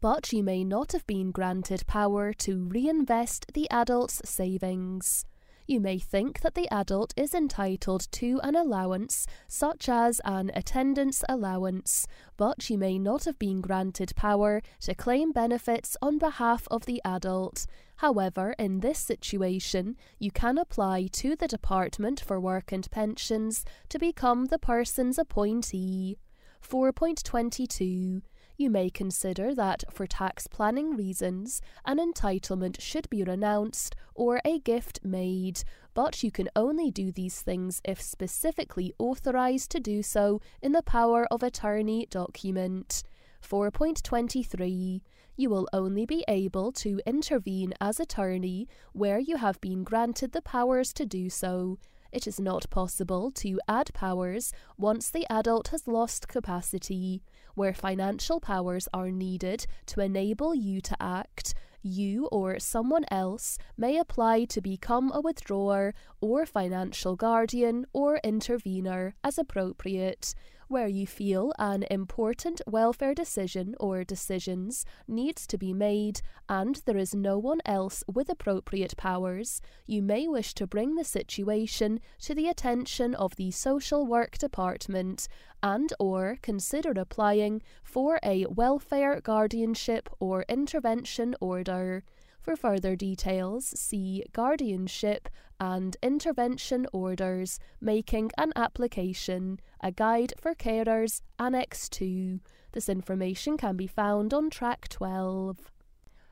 but 0.00 0.32
you 0.32 0.42
may 0.42 0.64
not 0.64 0.90
have 0.90 1.06
been 1.06 1.30
granted 1.30 1.86
power 1.86 2.32
to 2.32 2.64
reinvest 2.64 3.52
the 3.54 3.68
adult's 3.70 4.20
savings 4.24 5.24
you 5.66 5.80
may 5.80 5.98
think 5.98 6.40
that 6.40 6.54
the 6.54 6.68
adult 6.72 7.12
is 7.16 7.34
entitled 7.34 8.06
to 8.12 8.40
an 8.42 8.54
allowance, 8.54 9.26
such 9.48 9.88
as 9.88 10.20
an 10.24 10.50
attendance 10.54 11.24
allowance, 11.28 12.06
but 12.36 12.70
you 12.70 12.78
may 12.78 12.98
not 12.98 13.24
have 13.24 13.38
been 13.38 13.60
granted 13.60 14.12
power 14.16 14.62
to 14.80 14.94
claim 14.94 15.32
benefits 15.32 15.96
on 16.00 16.18
behalf 16.18 16.68
of 16.70 16.86
the 16.86 17.00
adult. 17.04 17.66
However, 17.96 18.54
in 18.58 18.80
this 18.80 18.98
situation, 18.98 19.96
you 20.18 20.30
can 20.30 20.58
apply 20.58 21.08
to 21.12 21.34
the 21.34 21.48
Department 21.48 22.20
for 22.20 22.38
Work 22.38 22.72
and 22.72 22.90
Pensions 22.90 23.64
to 23.88 23.98
become 23.98 24.46
the 24.46 24.58
person's 24.58 25.18
appointee. 25.18 26.18
4.22 26.62 28.22
you 28.56 28.70
may 28.70 28.90
consider 28.90 29.54
that, 29.54 29.84
for 29.90 30.06
tax 30.06 30.46
planning 30.46 30.96
reasons, 30.96 31.60
an 31.84 31.98
entitlement 31.98 32.80
should 32.80 33.08
be 33.10 33.22
renounced 33.22 33.94
or 34.14 34.40
a 34.44 34.58
gift 34.60 35.00
made, 35.04 35.62
but 35.94 36.22
you 36.22 36.30
can 36.30 36.48
only 36.56 36.90
do 36.90 37.12
these 37.12 37.42
things 37.42 37.80
if 37.84 38.00
specifically 38.00 38.92
authorised 38.98 39.70
to 39.70 39.80
do 39.80 40.02
so 40.02 40.40
in 40.62 40.72
the 40.72 40.82
Power 40.82 41.26
of 41.30 41.42
Attorney 41.42 42.06
document. 42.10 43.02
4.23 43.42 45.02
You 45.36 45.50
will 45.50 45.68
only 45.72 46.06
be 46.06 46.24
able 46.26 46.72
to 46.72 47.00
intervene 47.06 47.74
as 47.80 48.00
attorney 48.00 48.68
where 48.92 49.18
you 49.18 49.36
have 49.36 49.60
been 49.60 49.84
granted 49.84 50.32
the 50.32 50.42
powers 50.42 50.92
to 50.94 51.06
do 51.06 51.30
so. 51.30 51.78
It 52.12 52.26
is 52.26 52.40
not 52.40 52.70
possible 52.70 53.30
to 53.32 53.60
add 53.68 53.90
powers 53.92 54.52
once 54.78 55.10
the 55.10 55.26
adult 55.30 55.68
has 55.68 55.86
lost 55.86 56.28
capacity. 56.28 57.22
Where 57.56 57.74
financial 57.74 58.38
powers 58.38 58.88
are 58.94 59.10
needed 59.10 59.66
to 59.86 60.00
enable 60.00 60.54
you 60.54 60.80
to 60.82 60.96
act, 61.02 61.54
you 61.82 62.26
or 62.26 62.58
someone 62.58 63.04
else 63.10 63.58
may 63.76 63.98
apply 63.98 64.44
to 64.44 64.60
become 64.60 65.10
a 65.12 65.20
withdrawer 65.20 65.94
or 66.20 66.46
financial 66.46 67.16
guardian 67.16 67.86
or 67.92 68.20
intervener 68.22 69.14
as 69.24 69.38
appropriate 69.38 70.34
where 70.68 70.88
you 70.88 71.06
feel 71.06 71.52
an 71.58 71.84
important 71.90 72.60
welfare 72.66 73.14
decision 73.14 73.74
or 73.78 74.04
decisions 74.04 74.84
needs 75.06 75.46
to 75.46 75.58
be 75.58 75.72
made 75.72 76.20
and 76.48 76.82
there 76.84 76.96
is 76.96 77.14
no 77.14 77.38
one 77.38 77.60
else 77.64 78.02
with 78.12 78.28
appropriate 78.28 78.96
powers, 78.96 79.60
you 79.86 80.02
may 80.02 80.26
wish 80.28 80.54
to 80.54 80.66
bring 80.66 80.94
the 80.94 81.04
situation 81.04 82.00
to 82.20 82.34
the 82.34 82.48
attention 82.48 83.14
of 83.14 83.36
the 83.36 83.50
social 83.50 84.06
work 84.06 84.38
department 84.38 85.28
and 85.62 85.92
or 85.98 86.38
consider 86.42 86.92
applying 86.96 87.62
for 87.82 88.18
a 88.22 88.46
welfare 88.46 89.20
guardianship 89.20 90.08
or 90.20 90.44
intervention 90.48 91.34
order. 91.40 92.04
For 92.46 92.54
further 92.54 92.94
details, 92.94 93.64
see 93.76 94.22
Guardianship 94.32 95.28
and 95.58 95.96
Intervention 96.00 96.86
Orders 96.92 97.58
Making 97.80 98.30
an 98.38 98.52
Application, 98.54 99.58
a 99.80 99.90
guide 99.90 100.32
for 100.40 100.54
carers, 100.54 101.22
Annex 101.40 101.88
2. 101.88 102.38
This 102.70 102.88
information 102.88 103.56
can 103.56 103.76
be 103.76 103.88
found 103.88 104.32
on 104.32 104.48
track 104.48 104.86
12. 104.88 105.72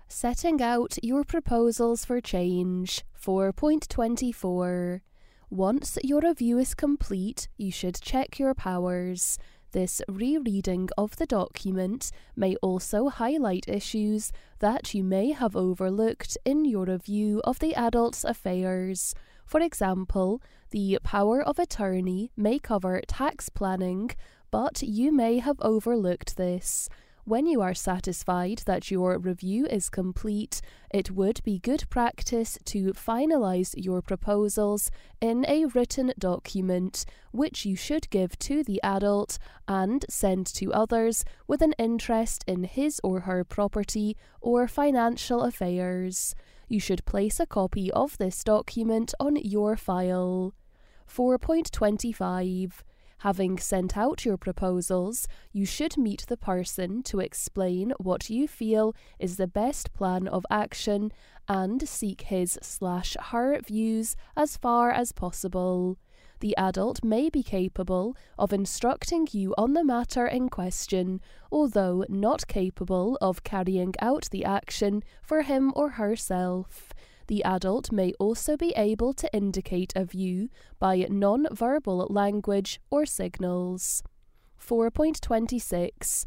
Setting 0.06 0.62
out 0.62 0.97
your 1.02 1.25
proposals 1.25 2.04
for 2.04 2.21
change 2.21 3.02
4.24. 3.21 5.00
Once 5.50 5.99
your 6.04 6.21
review 6.21 6.59
is 6.59 6.76
complete, 6.76 7.49
you 7.56 7.73
should 7.73 8.00
check 8.00 8.38
your 8.38 8.54
powers. 8.54 9.37
This 9.75 10.00
rereading 10.09 10.88
of 10.97 11.16
the 11.16 11.26
document 11.26 12.12
may 12.37 12.54
also 12.62 13.09
highlight 13.09 13.69
issues 13.69 14.31
that 14.61 14.95
you 14.95 15.02
may 15.02 15.33
have 15.33 15.57
overlooked 15.57 16.38
in 16.45 16.64
your 16.64 16.85
review 16.85 17.40
of 17.43 17.59
the 17.59 17.75
adult's 17.75 18.23
affairs. 18.23 19.16
For 19.45 19.61
example, 19.61 20.40
the 20.71 21.00
power 21.02 21.43
of 21.43 21.59
attorney 21.59 22.31
may 22.37 22.61
cover 22.61 23.00
tax 23.09 23.49
planning, 23.49 24.12
but 24.52 24.81
you 24.81 25.11
may 25.11 25.40
have 25.40 25.61
overlooked 25.61 26.37
this. 26.37 26.88
When 27.26 27.47
you 27.47 27.62
are 27.62 27.73
satisfied 27.73 28.64
that 28.66 28.90
your 28.90 29.16
review 29.16 29.64
is 29.64 29.88
complete, 29.88 30.61
it 30.93 31.11
would 31.11 31.43
be 31.43 31.59
good 31.59 31.88
practice 31.88 32.59
to 32.66 32.93
finalise 32.93 33.75
your 33.78 34.02
proposals 34.02 34.90
in 35.23 35.47
a 35.49 35.64
written 35.64 36.12
document, 36.19 37.07
which 37.33 37.64
you 37.64 37.76
should 37.76 38.11
give 38.11 38.38
to 38.40 38.62
the 38.62 38.78
adult 38.83 39.38
and 39.66 40.04
send 40.11 40.47
to 40.49 40.75
others 40.75 41.25
with 41.49 41.62
an 41.62 41.73
interest 41.78 42.45
in 42.47 42.64
his 42.64 43.00
or 43.02 43.21
her 43.21 43.43
property 43.43 44.19
or 44.43 44.69
financial 44.69 45.45
affairs. 45.45 46.35
You 46.69 46.78
should 46.78 47.07
place 47.07 47.40
a 47.40 47.47
copy 47.47 47.90
of 47.93 48.19
this 48.19 48.45
document 48.45 49.14
on 49.19 49.37
your 49.37 49.78
file. 49.78 50.52
4.25 51.11 52.83
Having 53.25 53.57
sent 53.57 53.97
out 53.97 54.26
your 54.26 54.37
proposals, 54.37 55.26
you 55.50 55.64
should 55.64 55.97
meet 55.97 56.26
the 56.28 56.37
person 56.37 57.02
to 57.04 57.21
explain 57.21 57.95
what 57.97 58.28
you 58.28 58.47
feel 58.47 58.95
is 59.19 59.38
the 59.38 59.47
best 59.47 59.95
plan 59.95 60.28
of 60.28 60.45
action 60.50 61.11
and 61.49 61.88
seek 61.88 62.21
his 62.21 62.59
slash 62.61 63.16
her 63.31 63.59
views 63.62 64.14
as 64.37 64.59
far 64.59 64.90
as 64.90 65.12
possible. 65.12 65.97
The 66.40 66.54
adult 66.59 67.02
may 67.02 67.31
be 67.31 67.43
capable 67.43 68.14
of 68.38 68.52
instructing 68.52 69.26
you 69.33 69.54
on 69.57 69.73
the 69.73 69.85
matter 69.85 70.26
in 70.26 70.50
question, 70.50 71.23
although 71.50 72.04
not 72.11 72.47
capable 72.47 73.16
of 73.23 73.43
carrying 73.43 73.95
out 74.00 74.28
the 74.33 74.45
action 74.45 75.02
for 75.23 75.40
him 75.40 75.73
or 75.75 75.93
herself. 75.93 76.93
The 77.26 77.43
adult 77.45 77.90
may 77.90 78.12
also 78.18 78.57
be 78.57 78.72
able 78.77 79.12
to 79.14 79.35
indicate 79.35 79.92
a 79.96 80.05
view 80.05 80.49
by 80.79 81.07
non 81.09 81.46
verbal 81.51 82.07
language 82.11 82.81
or 82.90 83.07
signals. 83.07 84.03
4.26 84.61 86.25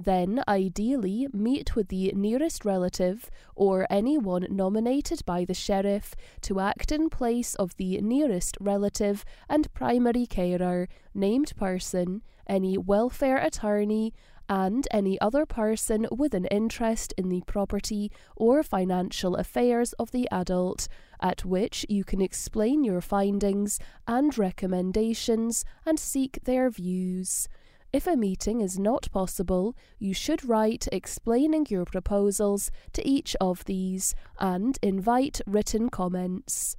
then, 0.00 0.44
ideally, 0.46 1.26
meet 1.32 1.74
with 1.74 1.88
the 1.88 2.12
nearest 2.14 2.64
relative 2.64 3.28
or 3.56 3.84
anyone 3.90 4.46
nominated 4.48 5.26
by 5.26 5.44
the 5.44 5.54
sheriff 5.54 6.14
to 6.42 6.60
act 6.60 6.92
in 6.92 7.10
place 7.10 7.56
of 7.56 7.76
the 7.78 8.00
nearest 8.00 8.56
relative 8.60 9.24
and 9.48 9.74
primary 9.74 10.24
carer, 10.24 10.88
named 11.14 11.52
person, 11.56 12.22
any 12.46 12.78
welfare 12.78 13.38
attorney, 13.38 14.14
and 14.48 14.86
any 14.90 15.20
other 15.20 15.44
person 15.44 16.06
with 16.10 16.34
an 16.34 16.46
interest 16.46 17.12
in 17.16 17.28
the 17.28 17.42
property 17.46 18.10
or 18.36 18.62
financial 18.62 19.36
affairs 19.36 19.92
of 19.94 20.10
the 20.10 20.28
adult, 20.30 20.88
at 21.20 21.44
which 21.44 21.84
you 21.88 22.04
can 22.04 22.20
explain 22.20 22.84
your 22.84 23.00
findings 23.00 23.78
and 24.06 24.38
recommendations 24.38 25.64
and 25.84 25.98
seek 25.98 26.38
their 26.44 26.70
views. 26.70 27.48
If 27.92 28.06
a 28.06 28.16
meeting 28.16 28.60
is 28.60 28.78
not 28.78 29.10
possible, 29.10 29.74
you 29.98 30.12
should 30.12 30.44
write 30.44 30.88
explaining 30.92 31.66
your 31.70 31.86
proposals 31.86 32.70
to 32.92 33.06
each 33.08 33.34
of 33.40 33.64
these 33.64 34.14
and 34.38 34.78
invite 34.82 35.40
written 35.46 35.88
comments. 35.88 36.76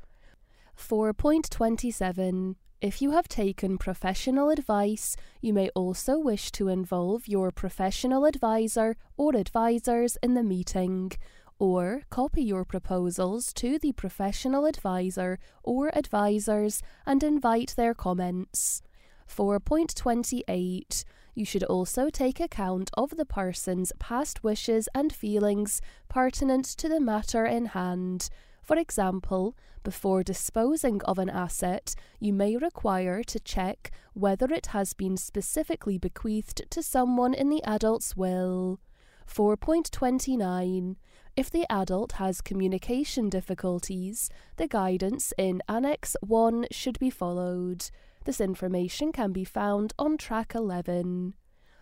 4.27 0.78 2.56
if 2.82 3.02
you 3.02 3.12
have 3.12 3.28
taken 3.28 3.78
professional 3.78 4.50
advice, 4.50 5.18
you 5.42 5.54
may 5.54 5.70
also 5.76 6.18
wish 6.18 6.50
to 6.52 6.70
involve 6.70 7.28
your 7.28 7.52
professional 7.52 8.26
advisor 8.26 8.96
or 9.18 9.36
advisors 9.36 10.18
in 10.24 10.34
the 10.34 10.44
meeting, 10.44 11.12
or 11.58 12.04
copy 12.10 12.42
your 12.42 12.64
proposals 12.64 13.52
to 13.52 13.78
the 13.80 13.92
professional 13.92 14.66
advisor 14.66 15.40
or 15.62 15.96
advisors 15.96 16.82
and 17.06 17.22
invite 17.22 17.74
their 17.76 17.94
comments. 17.94 18.82
4.28 19.28 21.04
You 21.36 21.46
should 21.46 21.64
also 21.64 22.10
take 22.10 22.40
account 22.40 22.90
of 22.94 23.18
the 23.18 23.26
person's 23.26 23.92
past 24.00 24.42
wishes 24.42 24.88
and 24.96 25.12
feelings 25.12 25.82
pertinent 26.08 26.66
to 26.78 26.88
the 26.88 27.02
matter 27.02 27.46
in 27.46 27.68
hand 27.68 28.30
for 28.70 28.78
example, 28.78 29.58
before 29.82 30.22
disposing 30.22 31.02
of 31.02 31.18
an 31.18 31.28
asset, 31.28 31.96
you 32.20 32.32
may 32.32 32.56
require 32.56 33.24
to 33.24 33.40
check 33.40 33.90
whether 34.14 34.46
it 34.54 34.68
has 34.68 34.94
been 34.94 35.18
specifically 35.18 35.98
bequeathed 35.98 36.62
to 36.70 36.84
someone 36.84 37.34
in 37.34 37.50
the 37.50 37.64
adult's 37.66 38.16
will. 38.16 38.80
4.29 39.28 40.98
If 41.36 41.50
the 41.50 41.66
adult 41.68 42.12
has 42.22 42.42
communication 42.42 43.28
difficulties, 43.28 44.30
the 44.58 44.68
guidance 44.68 45.34
in 45.36 45.64
Annex 45.68 46.16
1 46.22 46.68
should 46.70 47.00
be 47.00 47.10
followed. 47.10 47.90
This 48.26 48.40
information 48.40 49.12
can 49.12 49.32
be 49.32 49.46
found 49.46 49.94
on 49.98 50.16
track 50.16 50.54
11. 50.54 51.34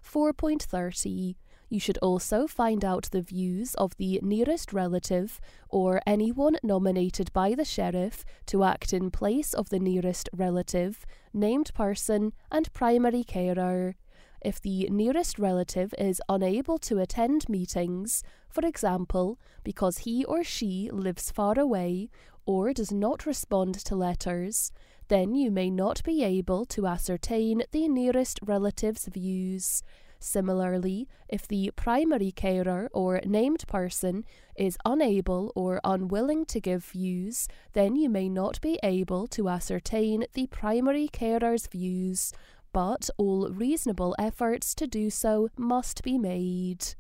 4.30 0.02 1.36
you 1.70 1.80
should 1.80 1.98
also 2.00 2.48
find 2.48 2.86
out 2.86 3.10
the 3.12 3.22
views 3.22 3.76
of 3.76 3.96
the 3.98 4.20
nearest 4.24 4.72
relative 4.72 5.40
or 5.70 6.02
anyone 6.06 6.58
nominated 6.64 7.32
by 7.34 7.54
the 7.54 7.66
sheriff 7.66 8.24
to 8.46 8.64
act 8.64 8.94
in 8.94 9.12
place 9.12 9.54
of 9.54 9.70
the 9.70 9.80
nearest 9.80 10.30
relative, 10.34 11.06
named 11.34 11.74
person, 11.74 12.34
and 12.52 12.72
primary 12.74 13.24
carer. 13.24 13.96
If 14.42 14.62
the 14.62 14.88
nearest 14.90 15.40
relative 15.40 15.94
is 15.98 16.22
unable 16.30 16.78
to 16.80 17.00
attend 17.00 17.50
meetings, 17.50 18.24
for 18.50 18.66
example, 18.66 19.40
because 19.64 20.00
he 20.00 20.24
or 20.24 20.44
she 20.44 20.90
lives 20.92 21.32
far 21.32 21.60
away 21.60 22.10
or 22.46 22.72
does 22.72 22.92
not 22.92 23.26
respond 23.26 23.76
to 23.76 23.96
letters, 23.96 24.72
then 25.10 25.36
you 25.36 25.52
may 25.52 25.70
not 25.70 26.04
be 26.04 26.24
able 26.24 26.66
to 26.66 26.88
ascertain 26.88 27.64
the 27.72 27.88
nearest 27.88 28.40
relative's 28.44 29.08
views. 29.08 29.84
Similarly, 30.20 31.08
if 31.30 31.48
the 31.48 31.72
primary 31.76 32.32
carer 32.32 32.90
or 32.94 33.22
named 33.26 33.66
person 33.68 34.26
is 34.56 34.78
unable 34.86 35.52
or 35.56 35.80
unwilling 35.84 36.46
to 36.46 36.60
give 36.60 36.86
views, 36.86 37.48
then 37.74 37.96
you 37.96 38.10
may 38.10 38.28
not 38.30 38.60
be 38.62 38.80
able 38.84 39.28
to 39.28 39.50
ascertain 39.50 40.26
the 40.34 40.48
primary 40.48 41.08
carer's 41.08 41.68
views, 41.68 42.34
but 42.74 43.10
all 43.18 43.50
reasonable 43.50 44.16
efforts 44.18 44.74
to 44.76 44.88
do 44.88 45.10
so 45.10 45.50
must 45.58 46.04
be 46.04 46.18
made. 46.18 46.96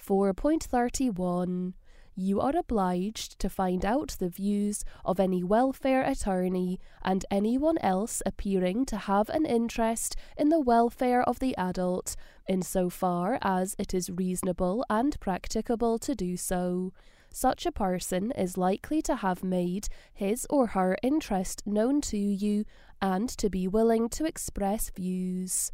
4.31 0.00 1.74
you 2.14 2.40
are 2.40 2.56
obliged 2.56 3.38
to 3.38 3.48
find 3.48 3.84
out 3.84 4.16
the 4.18 4.28
views 4.28 4.84
of 5.04 5.18
any 5.18 5.42
welfare 5.42 6.02
attorney 6.02 6.78
and 7.02 7.24
anyone 7.30 7.78
else 7.78 8.22
appearing 8.26 8.84
to 8.86 8.96
have 8.96 9.28
an 9.30 9.46
interest 9.46 10.16
in 10.36 10.48
the 10.48 10.60
welfare 10.60 11.22
of 11.22 11.38
the 11.38 11.56
adult, 11.56 12.14
insofar 12.48 13.38
as 13.42 13.74
it 13.78 13.94
is 13.94 14.10
reasonable 14.10 14.84
and 14.90 15.18
practicable 15.20 15.98
to 15.98 16.14
do 16.14 16.36
so. 16.36 16.92
Such 17.30 17.64
a 17.64 17.72
person 17.72 18.30
is 18.32 18.58
likely 18.58 19.00
to 19.02 19.16
have 19.16 19.42
made 19.42 19.88
his 20.12 20.46
or 20.50 20.68
her 20.68 20.98
interest 21.02 21.62
known 21.66 22.02
to 22.02 22.18
you 22.18 22.64
and 23.00 23.28
to 23.30 23.48
be 23.48 23.66
willing 23.66 24.10
to 24.10 24.26
express 24.26 24.90
views. 24.90 25.72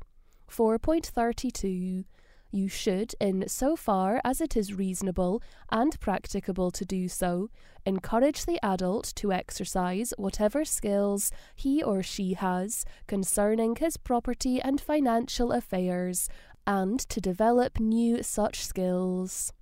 4.32 0.49 2.05
You 2.51 2.69
should, 2.69 3.15
in 3.21 3.47
so 3.49 3.77
far 3.77 4.23
as 4.25 4.41
it 4.41 4.57
is 4.57 4.73
reasonable 4.73 5.43
and 5.71 5.99
practicable 6.01 6.71
to 6.71 6.85
do 6.85 7.07
so, 7.07 7.51
encourage 7.85 8.47
the 8.47 8.59
adult 8.65 9.13
to 9.17 9.33
exercise 9.33 10.15
whatever 10.17 10.65
skills 10.65 11.31
he 11.55 11.83
or 11.83 12.03
she 12.03 12.33
has 12.35 12.87
concerning 13.07 13.77
his 13.77 13.99
property 13.99 14.63
and 14.63 14.81
financial 14.81 15.53
affairs 15.53 16.29
and 16.67 17.01
to 17.01 17.21
develop 17.21 17.79
new 17.79 18.23
such 18.23 18.65
skills. 18.65 19.53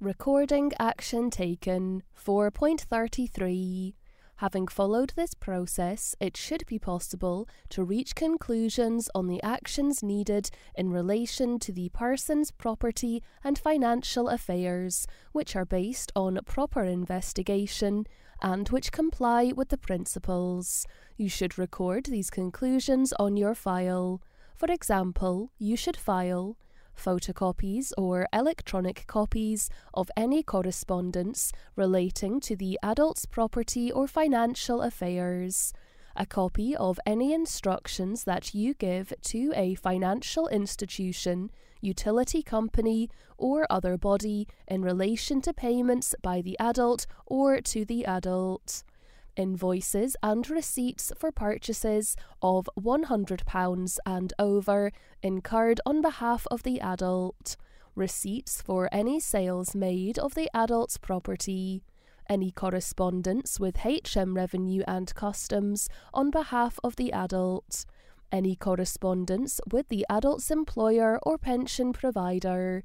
Recording 0.00 0.72
action 0.78 1.30
taken 1.30 2.02
4.33 2.16 3.94
Having 4.40 4.68
followed 4.68 5.14
this 5.16 5.32
process, 5.32 6.14
it 6.20 6.36
should 6.36 6.66
be 6.66 6.78
possible 6.78 7.48
to 7.70 7.82
reach 7.82 8.14
conclusions 8.14 9.08
on 9.14 9.28
the 9.28 9.42
actions 9.42 10.02
needed 10.02 10.50
in 10.74 10.90
relation 10.90 11.58
to 11.60 11.72
the 11.72 11.88
person's 11.88 12.50
property 12.50 13.22
and 13.42 13.58
financial 13.58 14.28
affairs, 14.28 15.06
which 15.32 15.56
are 15.56 15.64
based 15.64 16.12
on 16.14 16.38
proper 16.44 16.84
investigation 16.84 18.04
and 18.42 18.68
which 18.68 18.92
comply 18.92 19.52
with 19.56 19.70
the 19.70 19.78
principles. 19.78 20.86
You 21.16 21.30
should 21.30 21.56
record 21.56 22.04
these 22.04 22.28
conclusions 22.28 23.14
on 23.18 23.38
your 23.38 23.54
file. 23.54 24.20
For 24.54 24.70
example, 24.70 25.50
you 25.58 25.76
should 25.76 25.96
file 25.96 26.58
photocopies 26.96 27.92
or 27.96 28.26
electronic 28.32 29.06
copies 29.06 29.70
of 29.94 30.10
any 30.16 30.42
correspondence 30.42 31.52
relating 31.76 32.40
to 32.40 32.56
the 32.56 32.78
adult's 32.82 33.26
property 33.26 33.92
or 33.92 34.06
financial 34.06 34.82
affairs, 34.82 35.72
a 36.16 36.26
copy 36.26 36.74
of 36.74 36.98
any 37.06 37.32
instructions 37.32 38.24
that 38.24 38.54
you 38.54 38.74
give 38.74 39.12
to 39.22 39.52
a 39.54 39.74
financial 39.74 40.48
institution, 40.48 41.50
utility 41.80 42.42
company, 42.42 43.10
or 43.36 43.66
other 43.68 43.96
body 43.98 44.48
in 44.66 44.82
relation 44.82 45.40
to 45.42 45.52
payments 45.52 46.14
by 46.22 46.40
the 46.40 46.58
adult 46.58 47.06
or 47.26 47.60
to 47.60 47.84
the 47.84 48.04
adult 48.06 48.82
invoices 49.36 50.16
and 50.22 50.48
receipts 50.48 51.12
for 51.16 51.30
purchases 51.30 52.16
of 52.42 52.68
£100 52.78 53.98
and 54.04 54.32
over 54.38 54.92
incurred 55.22 55.80
on 55.86 56.00
behalf 56.02 56.46
of 56.50 56.62
the 56.62 56.80
adult, 56.80 57.56
receipts 57.94 58.60
for 58.60 58.88
any 58.92 59.20
sales 59.20 59.74
made 59.74 60.18
of 60.18 60.34
the 60.34 60.50
adult's 60.54 60.98
property, 60.98 61.82
any 62.28 62.50
correspondence 62.50 63.60
with 63.60 63.78
HM 63.78 64.34
Revenue 64.34 64.82
and 64.86 65.14
Customs 65.14 65.88
on 66.12 66.30
behalf 66.30 66.78
of 66.82 66.96
the 66.96 67.12
adult, 67.12 67.86
any 68.32 68.56
correspondence 68.56 69.60
with 69.70 69.88
the 69.88 70.04
adult's 70.10 70.50
employer 70.50 71.18
or 71.22 71.38
pension 71.38 71.92
provider 71.92 72.84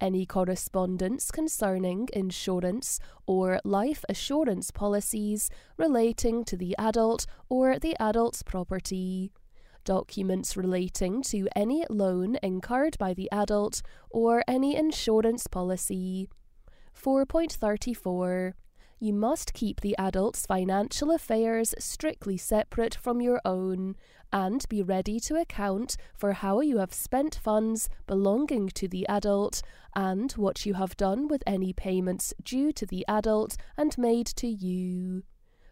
any 0.00 0.24
correspondence 0.26 1.30
concerning 1.30 2.08
insurance 2.12 3.00
or 3.26 3.60
life 3.64 4.04
assurance 4.08 4.70
policies 4.70 5.50
relating 5.76 6.44
to 6.44 6.56
the 6.56 6.74
adult 6.78 7.26
or 7.48 7.78
the 7.78 7.96
adult's 8.00 8.42
property, 8.42 9.32
documents 9.84 10.56
relating 10.56 11.22
to 11.22 11.48
any 11.56 11.84
loan 11.88 12.36
incurred 12.42 12.96
by 12.98 13.14
the 13.14 13.28
adult 13.32 13.82
or 14.10 14.42
any 14.46 14.76
insurance 14.76 15.46
policy. 15.46 16.28
4.34 16.94 18.54
you 19.00 19.12
must 19.12 19.52
keep 19.52 19.80
the 19.80 19.94
adult's 19.98 20.46
financial 20.46 21.10
affairs 21.10 21.74
strictly 21.78 22.36
separate 22.36 22.94
from 22.94 23.20
your 23.20 23.40
own 23.44 23.96
and 24.32 24.68
be 24.68 24.82
ready 24.82 25.18
to 25.20 25.36
account 25.36 25.96
for 26.14 26.32
how 26.32 26.60
you 26.60 26.78
have 26.78 26.92
spent 26.92 27.38
funds 27.42 27.88
belonging 28.06 28.68
to 28.68 28.88
the 28.88 29.06
adult 29.08 29.62
and 29.94 30.32
what 30.32 30.66
you 30.66 30.74
have 30.74 30.96
done 30.96 31.28
with 31.28 31.42
any 31.46 31.72
payments 31.72 32.34
due 32.42 32.72
to 32.72 32.84
the 32.86 33.04
adult 33.08 33.56
and 33.76 33.96
made 33.96 34.26
to 34.26 34.46
you. 34.46 35.22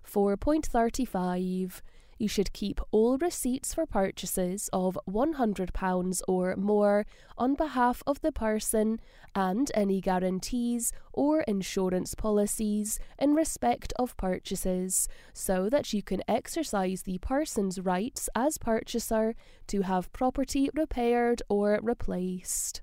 4.35 0.06 1.82
you 2.18 2.28
should 2.28 2.52
keep 2.52 2.80
all 2.90 3.18
receipts 3.18 3.74
for 3.74 3.86
purchases 3.86 4.70
of 4.72 4.98
£100 5.08 6.22
or 6.26 6.56
more 6.56 7.06
on 7.36 7.54
behalf 7.54 8.02
of 8.06 8.20
the 8.20 8.32
person 8.32 9.00
and 9.34 9.70
any 9.74 10.00
guarantees 10.00 10.92
or 11.12 11.42
insurance 11.42 12.14
policies 12.14 12.98
in 13.18 13.34
respect 13.34 13.92
of 13.98 14.16
purchases, 14.16 15.08
so 15.32 15.68
that 15.68 15.92
you 15.92 16.02
can 16.02 16.22
exercise 16.26 17.02
the 17.02 17.18
person's 17.18 17.80
rights 17.80 18.28
as 18.34 18.56
purchaser 18.56 19.34
to 19.66 19.82
have 19.82 20.12
property 20.12 20.70
repaired 20.74 21.42
or 21.48 21.78
replaced. 21.82 22.80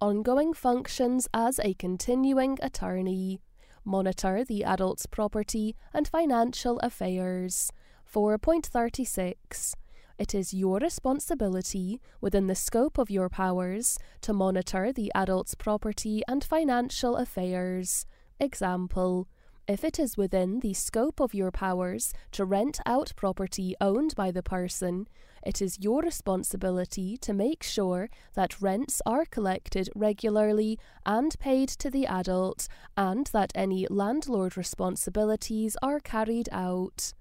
Ongoing 0.00 0.52
functions 0.52 1.28
as 1.32 1.60
a 1.60 1.74
continuing 1.74 2.58
attorney. 2.60 3.40
Monitor 3.84 4.44
the 4.44 4.62
adult's 4.64 5.06
property 5.06 5.76
and 5.94 6.06
financial 6.06 6.78
affairs 6.80 7.72
4.36 8.12 9.74
it 10.18 10.34
is 10.36 10.54
your 10.54 10.78
responsibility, 10.78 12.00
within 12.20 12.46
the 12.46 12.54
scope 12.54 12.96
of 12.96 13.10
your 13.10 13.28
powers, 13.28 13.98
to 14.20 14.32
monitor 14.32 14.92
the 14.92 15.10
adult's 15.16 15.56
property 15.56 16.22
and 16.28 16.44
financial 16.44 17.16
affairs. 17.16 18.06
Example 18.38 19.26
if 19.68 19.84
it 19.84 19.98
is 19.98 20.16
within 20.16 20.60
the 20.60 20.74
scope 20.74 21.20
of 21.20 21.34
your 21.34 21.50
powers 21.52 22.12
to 22.32 22.44
rent 22.44 22.80
out 22.84 23.12
property 23.14 23.74
owned 23.80 24.14
by 24.16 24.30
the 24.30 24.42
person, 24.42 25.06
it 25.44 25.62
is 25.62 25.78
your 25.80 26.02
responsibility 26.02 27.16
to 27.18 27.32
make 27.32 27.62
sure 27.62 28.10
that 28.34 28.60
rents 28.60 29.00
are 29.06 29.24
collected 29.24 29.88
regularly 29.94 30.78
and 31.06 31.38
paid 31.38 31.68
to 31.68 31.90
the 31.90 32.06
adult, 32.06 32.66
and 32.96 33.28
that 33.28 33.52
any 33.54 33.86
landlord 33.88 34.56
responsibilities 34.56 35.76
are 35.80 36.00
carried 36.00 36.48
out. 36.50 37.12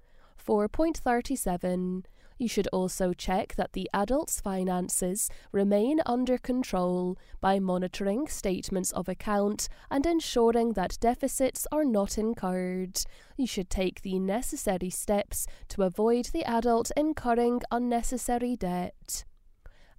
4.37 0.46 2.04
you 2.42 2.48
should 2.48 2.68
also 2.74 3.14
check 3.14 3.54
that 3.54 3.74
the 3.74 3.88
adult's 3.94 4.42
finances 4.42 5.30
remain 5.52 6.02
under 6.08 6.40
control 6.40 7.16
by 7.40 7.60
monitoring 7.60 8.28
statements 8.28 8.92
of 8.94 9.08
account 9.08 9.70
and 9.92 10.08
ensuring 10.08 10.74
that 10.74 10.98
deficits 11.00 11.68
are 11.72 11.86
not 11.86 12.18
incurred. 12.18 13.00
You 13.38 13.46
should 13.46 13.70
take 13.70 14.02
the 14.02 14.18
necessary 14.18 14.90
steps 14.90 15.46
to 15.68 15.84
avoid 15.84 16.30
the 16.34 16.44
adult 16.44 16.90
incurring 16.98 17.62
unnecessary 17.70 18.56
debt. 18.56 19.24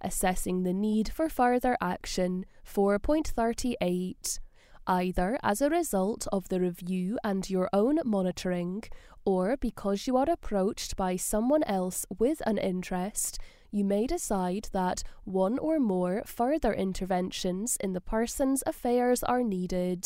Assessing 0.01 0.63
the 0.63 0.73
need 0.73 1.13
for 1.13 1.29
further 1.29 1.77
action 1.79 2.45
4.38 2.67 4.39
either 4.87 5.37
as 5.43 5.61
a 5.61 5.69
result 5.69 6.27
of 6.31 6.49
the 6.49 6.59
review 6.59 7.17
and 7.23 7.49
your 7.49 7.69
own 7.73 7.99
monitoring, 8.03 8.83
or 9.25 9.57
because 9.57 10.07
you 10.07 10.17
are 10.17 10.29
approached 10.29 10.95
by 10.95 11.15
someone 11.15 11.63
else 11.63 12.05
with 12.17 12.41
an 12.45 12.57
interest, 12.57 13.39
you 13.71 13.83
may 13.83 14.05
decide 14.05 14.69
that 14.71 15.03
one 15.23 15.57
or 15.57 15.79
more 15.79 16.21
further 16.25 16.73
interventions 16.73 17.77
in 17.77 17.93
the 17.93 18.01
person's 18.01 18.63
affairs 18.67 19.23
are 19.23 19.43
needed. 19.43 20.03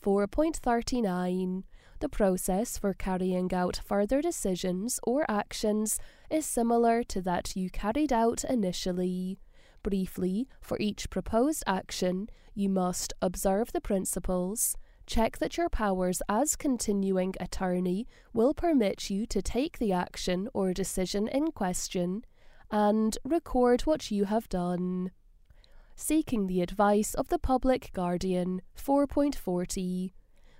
4.39 0.00 1.62
The 2.00 2.08
process 2.08 2.78
for 2.78 2.94
carrying 2.94 3.52
out 3.54 3.80
further 3.84 4.20
decisions 4.20 4.98
or 5.02 5.24
actions 5.28 5.98
is 6.30 6.46
similar 6.46 7.02
to 7.04 7.20
that 7.22 7.56
you 7.56 7.70
carried 7.70 8.12
out 8.12 8.44
initially. 8.44 9.38
Briefly, 9.86 10.48
for 10.60 10.76
each 10.80 11.10
proposed 11.10 11.62
action, 11.64 12.28
you 12.54 12.68
must 12.68 13.12
observe 13.22 13.70
the 13.72 13.80
principles, 13.80 14.76
check 15.06 15.38
that 15.38 15.56
your 15.56 15.68
powers 15.68 16.20
as 16.28 16.56
continuing 16.56 17.36
attorney 17.38 18.08
will 18.32 18.52
permit 18.52 19.10
you 19.10 19.26
to 19.26 19.40
take 19.40 19.78
the 19.78 19.92
action 19.92 20.48
or 20.52 20.74
decision 20.74 21.28
in 21.28 21.52
question, 21.52 22.24
and 22.68 23.16
record 23.22 23.82
what 23.82 24.10
you 24.10 24.24
have 24.24 24.48
done. 24.48 25.12
Seeking 25.94 26.48
the 26.48 26.62
advice 26.62 27.14
of 27.14 27.28
the 27.28 27.38
public 27.38 27.92
guardian 27.92 28.62
4.40 28.76 30.10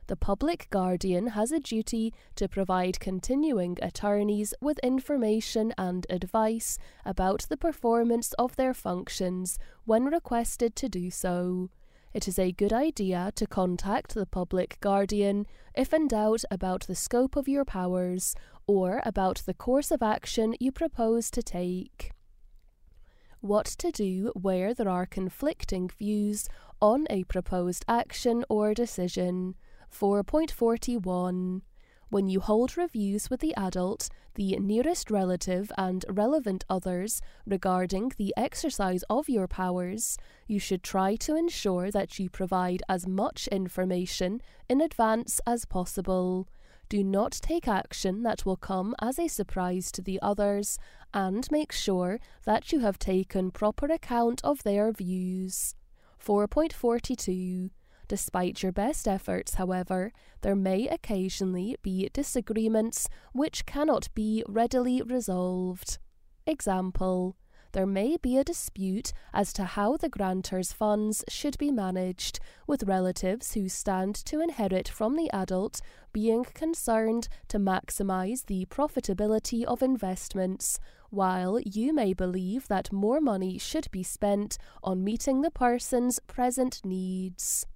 the 0.06 0.16
public 0.16 0.68
guardian 0.70 1.28
has 1.28 1.50
a 1.50 1.60
duty 1.60 2.14
to 2.36 2.48
provide 2.48 3.00
continuing 3.00 3.76
attorneys 3.82 4.54
with 4.60 4.78
information 4.80 5.72
and 5.76 6.06
advice 6.08 6.78
about 7.04 7.46
the 7.48 7.56
performance 7.56 8.32
of 8.34 8.56
their 8.56 8.74
functions 8.74 9.58
when 9.84 10.04
requested 10.04 10.76
to 10.76 10.88
do 10.88 11.10
so. 11.10 11.70
It 12.14 12.28
is 12.28 12.38
a 12.38 12.52
good 12.52 12.72
idea 12.72 13.32
to 13.34 13.46
contact 13.46 14.14
the 14.14 14.26
public 14.26 14.78
guardian 14.80 15.46
if 15.74 15.92
in 15.92 16.08
doubt 16.08 16.44
about 16.50 16.86
the 16.86 16.94
scope 16.94 17.36
of 17.36 17.48
your 17.48 17.64
powers 17.64 18.34
or 18.66 19.02
about 19.04 19.42
the 19.44 19.54
course 19.54 19.90
of 19.90 20.02
action 20.02 20.54
you 20.58 20.72
propose 20.72 21.30
to 21.32 21.42
take. 21.42 22.12
What 23.40 23.66
to 23.66 23.90
do 23.90 24.32
where 24.34 24.72
there 24.72 24.88
are 24.88 25.04
conflicting 25.04 25.90
views 25.90 26.48
on 26.80 27.06
a 27.10 27.24
proposed 27.24 27.84
action 27.86 28.44
or 28.48 28.72
decision. 28.72 29.54
4.41 29.98 31.62
When 32.10 32.28
you 32.28 32.40
hold 32.40 32.76
reviews 32.76 33.30
with 33.30 33.40
the 33.40 33.54
adult, 33.56 34.10
the 34.34 34.54
nearest 34.58 35.10
relative, 35.10 35.72
and 35.78 36.04
relevant 36.10 36.66
others 36.68 37.22
regarding 37.46 38.12
the 38.18 38.34
exercise 38.36 39.04
of 39.08 39.30
your 39.30 39.48
powers, 39.48 40.18
you 40.46 40.58
should 40.58 40.82
try 40.82 41.16
to 41.16 41.34
ensure 41.34 41.90
that 41.90 42.18
you 42.18 42.28
provide 42.28 42.82
as 42.90 43.06
much 43.06 43.48
information 43.48 44.42
in 44.68 44.82
advance 44.82 45.40
as 45.46 45.64
possible. 45.64 46.46
Do 46.90 47.02
not 47.02 47.32
take 47.32 47.66
action 47.66 48.22
that 48.22 48.44
will 48.44 48.58
come 48.58 48.94
as 49.00 49.18
a 49.18 49.28
surprise 49.28 49.90
to 49.92 50.02
the 50.02 50.20
others, 50.20 50.78
and 51.14 51.50
make 51.50 51.72
sure 51.72 52.20
that 52.44 52.70
you 52.70 52.80
have 52.80 52.98
taken 52.98 53.50
proper 53.50 53.86
account 53.86 54.42
of 54.44 54.62
their 54.62 54.92
views. 54.92 55.74
4.42 56.22 57.70
Despite 58.08 58.62
your 58.62 58.72
best 58.72 59.08
efforts, 59.08 59.54
however, 59.54 60.12
there 60.42 60.54
may 60.54 60.88
occasionally 60.88 61.76
be 61.82 62.08
disagreements 62.12 63.08
which 63.32 63.66
cannot 63.66 64.08
be 64.14 64.44
readily 64.46 65.02
resolved. 65.02 65.98
Example 66.46 67.36
there 67.76 67.84
may 67.84 68.16
be 68.16 68.38
a 68.38 68.44
dispute 68.44 69.12
as 69.34 69.52
to 69.52 69.64
how 69.64 69.98
the 69.98 70.08
grantor's 70.08 70.72
funds 70.72 71.22
should 71.28 71.58
be 71.58 71.70
managed, 71.70 72.40
with 72.66 72.84
relatives 72.84 73.52
who 73.52 73.68
stand 73.68 74.14
to 74.24 74.40
inherit 74.40 74.88
from 74.88 75.14
the 75.14 75.28
adult 75.30 75.82
being 76.10 76.44
concerned 76.44 77.28
to 77.48 77.58
maximize 77.58 78.46
the 78.46 78.64
profitability 78.70 79.62
of 79.62 79.82
investments, 79.82 80.78
while 81.10 81.60
you 81.60 81.92
may 81.92 82.14
believe 82.14 82.66
that 82.68 82.92
more 82.92 83.20
money 83.20 83.58
should 83.58 83.90
be 83.90 84.02
spent 84.02 84.56
on 84.82 85.04
meeting 85.04 85.42
the 85.42 85.50
person's 85.50 86.18
present 86.20 86.80
needs. 86.82 87.66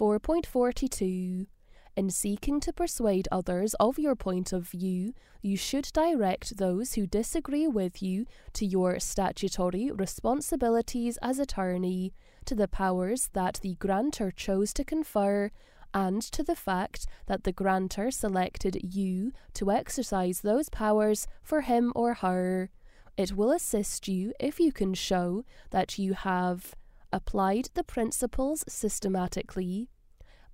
4.42 0.00 1.46
in 1.94 2.08
seeking 2.08 2.58
to 2.60 2.72
persuade 2.72 3.28
others 3.30 3.74
of 3.74 3.98
your 3.98 4.16
point 4.16 4.50
of 4.50 4.66
view, 4.66 5.12
you 5.42 5.58
should 5.58 5.90
direct 5.92 6.56
those 6.56 6.94
who 6.94 7.06
disagree 7.06 7.66
with 7.66 8.02
you 8.02 8.24
to 8.54 8.64
your 8.64 8.98
statutory 8.98 9.90
responsibilities 9.90 11.18
as 11.20 11.38
attorney, 11.38 12.14
to 12.46 12.54
the 12.54 12.68
powers 12.68 13.28
that 13.34 13.60
the 13.62 13.74
grantor 13.74 14.30
chose 14.30 14.72
to 14.72 14.84
confer, 14.84 15.50
and 15.92 16.22
to 16.22 16.42
the 16.42 16.56
fact 16.56 17.06
that 17.26 17.44
the 17.44 17.52
grantor 17.52 18.10
selected 18.10 18.78
you 18.94 19.32
to 19.52 19.70
exercise 19.70 20.40
those 20.40 20.70
powers 20.70 21.26
for 21.42 21.60
him 21.60 21.92
or 21.94 22.14
her. 22.14 22.70
It 23.18 23.36
will 23.36 23.50
assist 23.50 24.08
you 24.08 24.32
if 24.40 24.58
you 24.60 24.72
can 24.72 24.94
show 24.94 25.44
that 25.72 25.98
you 25.98 26.14
have 26.14 26.74
applied 27.12 27.68
the 27.74 27.84
principles 27.84 28.64
systematically, 28.68 29.88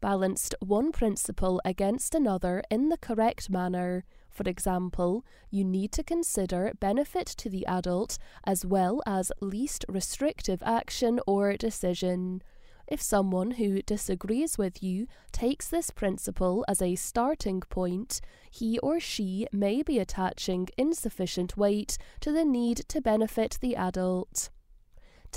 balanced 0.01 0.55
one 0.61 0.93
principle 0.93 1.61
against 1.65 2.15
another 2.15 2.63
in 2.71 2.89
the 2.89 2.99
correct 2.99 3.51
manner. 3.51 4.05
For 4.31 4.49
example, 4.49 5.25
you 5.51 5.65
need 5.65 5.93
to 5.93 6.03
consider 6.05 6.73
benefit 6.79 7.27
to 7.39 7.49
the 7.49 7.67
adult 7.67 8.19
as 8.45 8.67
well 8.67 9.03
as 9.07 9.33
least 9.41 9.85
restrictive 9.89 10.63
action 10.63 11.21
or 11.27 11.57
decision. 11.57 12.43
If 12.87 13.03
someone 13.03 13.53
who 13.53 13.83
disagrees 13.83 14.59
with 14.59 14.83
you 14.83 15.09
takes 15.33 15.67
this 15.69 15.91
principle 15.91 16.65
as 16.69 16.81
a 16.81 16.95
starting 16.95 17.61
point, 17.61 18.21
he 18.51 18.79
or 18.79 19.01
she 19.01 19.49
may 19.51 19.83
be 19.83 19.99
attaching 19.99 20.69
insufficient 20.77 21.57
weight 21.57 21.99
to 22.21 22.31
the 22.31 22.45
need 22.45 22.85
to 22.89 23.01
benefit 23.01 23.59
the 23.61 23.75
adult 23.75 24.51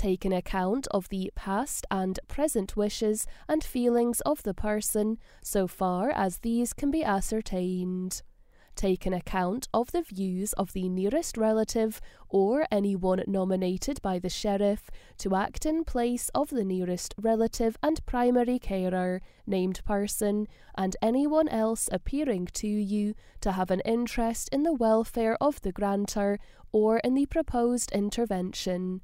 taken 0.00 0.32
account 0.32 0.88
of 0.92 1.10
the 1.10 1.30
past 1.34 1.86
and 1.90 2.18
present 2.26 2.74
wishes 2.74 3.26
and 3.46 3.62
feelings 3.62 4.22
of 4.22 4.42
the 4.44 4.54
person 4.54 5.18
so 5.42 5.66
far 5.66 6.08
as 6.08 6.38
these 6.38 6.72
can 6.72 6.90
be 6.90 7.04
ascertained. 7.04 8.22
Taken 8.74 9.12
account 9.12 9.68
of 9.74 9.92
the 9.92 10.00
views 10.00 10.54
of 10.54 10.72
the 10.72 10.88
nearest 10.88 11.36
relative 11.36 12.00
or 12.30 12.66
anyone 12.72 13.22
nominated 13.26 14.00
by 14.00 14.18
the 14.18 14.30
sheriff 14.30 14.88
to 15.18 15.34
act 15.34 15.66
in 15.66 15.84
place 15.84 16.30
of 16.34 16.48
the 16.48 16.64
nearest 16.64 17.14
relative 17.20 17.76
and 17.82 18.00
primary 18.06 18.58
carer, 18.58 19.20
named 19.46 19.84
person, 19.84 20.48
and 20.78 20.96
anyone 21.02 21.48
else 21.48 21.90
appearing 21.92 22.46
to 22.54 22.66
you 22.66 23.12
to 23.42 23.52
have 23.52 23.70
an 23.70 23.80
interest 23.84 24.48
in 24.50 24.62
the 24.62 24.72
welfare 24.72 25.36
of 25.42 25.60
the 25.60 25.72
grantor 25.72 26.38
or 26.72 27.00
in 27.00 27.12
the 27.12 27.26
proposed 27.26 27.92
intervention 27.92 29.02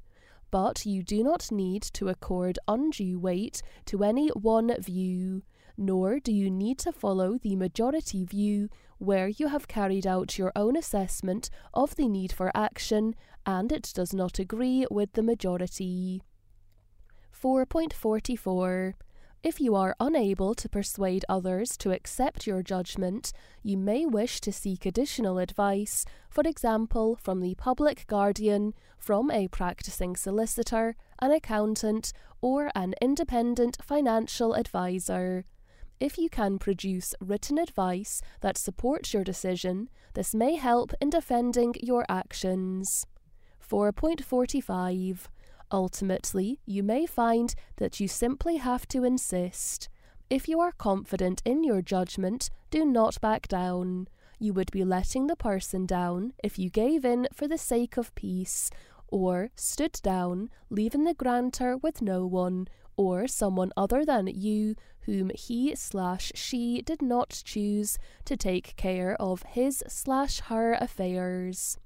but 0.51 0.85
you 0.85 1.03
do 1.03 1.23
not 1.23 1.51
need 1.51 1.81
to 1.81 2.09
accord 2.09 2.57
undue 2.67 3.19
weight 3.19 3.61
to 3.85 4.03
any 4.03 4.29
one 4.29 4.75
view, 4.81 5.43
nor 5.77 6.19
do 6.19 6.31
you 6.31 6.49
need 6.49 6.79
to 6.79 6.91
follow 6.91 7.37
the 7.37 7.55
majority 7.55 8.23
view 8.23 8.69
where 8.97 9.27
you 9.27 9.47
have 9.47 9.67
carried 9.67 10.07
out 10.07 10.37
your 10.37 10.51
own 10.55 10.75
assessment 10.75 11.49
of 11.73 11.95
the 11.95 12.07
need 12.07 12.31
for 12.31 12.51
action 12.55 13.13
and 13.45 13.71
it 13.71 13.91
does 13.93 14.13
not 14.13 14.39
agree 14.39 14.85
with 14.89 15.13
the 15.13 15.23
majority. 15.23 16.21
4.44 17.31 18.93
if 19.43 19.61
you 19.61 19.75
are 19.75 19.95
unable 19.99 20.53
to 20.55 20.67
persuade 20.67 21.23
others 21.29 21.77
to 21.77 21.91
accept 21.91 22.47
your 22.47 22.63
judgment, 22.63 23.31
you 23.63 23.77
may 23.77 24.05
wish 24.05 24.41
to 24.41 24.51
seek 24.51 24.85
additional 24.85 25.37
advice, 25.37 26.05
for 26.29 26.43
example, 26.45 27.15
from 27.15 27.39
the 27.39 27.55
public 27.55 28.07
guardian, 28.07 28.73
from 28.97 29.29
a 29.31 29.47
practicing 29.47 30.15
solicitor, 30.15 30.95
an 31.19 31.31
accountant, 31.31 32.13
or 32.41 32.71
an 32.75 32.95
independent 33.01 33.77
financial 33.81 34.53
advisor. 34.53 35.45
If 35.99 36.17
you 36.17 36.29
can 36.29 36.59
produce 36.59 37.15
written 37.19 37.57
advice 37.57 38.21
that 38.41 38.57
supports 38.57 39.13
your 39.13 39.23
decision, 39.23 39.89
this 40.13 40.35
may 40.35 40.55
help 40.55 40.93
in 41.01 41.09
defending 41.09 41.73
your 41.81 42.05
actions. 42.09 43.05
4.45 43.67 45.27
Ultimately, 45.71 46.59
you 46.65 46.81
may 46.81 47.05
find 47.05 47.53
that 47.77 47.99
you 47.99 48.07
simply 48.07 48.57
have 48.57 48.87
to 48.89 49.03
insist. 49.03 49.89
If 50.29 50.47
you 50.47 50.59
are 50.59 50.71
confident 50.71 51.41
in 51.45 51.63
your 51.63 51.81
judgment, 51.81 52.49
do 52.69 52.85
not 52.85 53.19
back 53.21 53.47
down. 53.47 54.07
You 54.39 54.53
would 54.53 54.71
be 54.71 54.83
letting 54.83 55.27
the 55.27 55.35
person 55.35 55.85
down 55.85 56.33
if 56.43 56.59
you 56.59 56.69
gave 56.69 57.03
in 57.03 57.27
for 57.33 57.47
the 57.47 57.57
sake 57.57 57.97
of 57.97 58.13
peace, 58.15 58.69
or 59.07 59.49
stood 59.55 59.99
down, 60.03 60.49
leaving 60.69 61.05
the 61.05 61.13
grantor 61.13 61.77
with 61.77 62.01
no 62.01 62.25
one, 62.25 62.67
or 62.95 63.27
someone 63.27 63.71
other 63.77 64.05
than 64.05 64.27
you 64.27 64.75
whom 65.01 65.31
he 65.33 65.73
slash 65.75 66.31
she 66.35 66.81
did 66.81 67.01
not 67.01 67.41
choose 67.45 67.97
to 68.25 68.35
take 68.35 68.75
care 68.75 69.15
of 69.21 69.43
his 69.43 69.83
slash 69.87 70.41
her 70.41 70.73
affairs. 70.73 71.77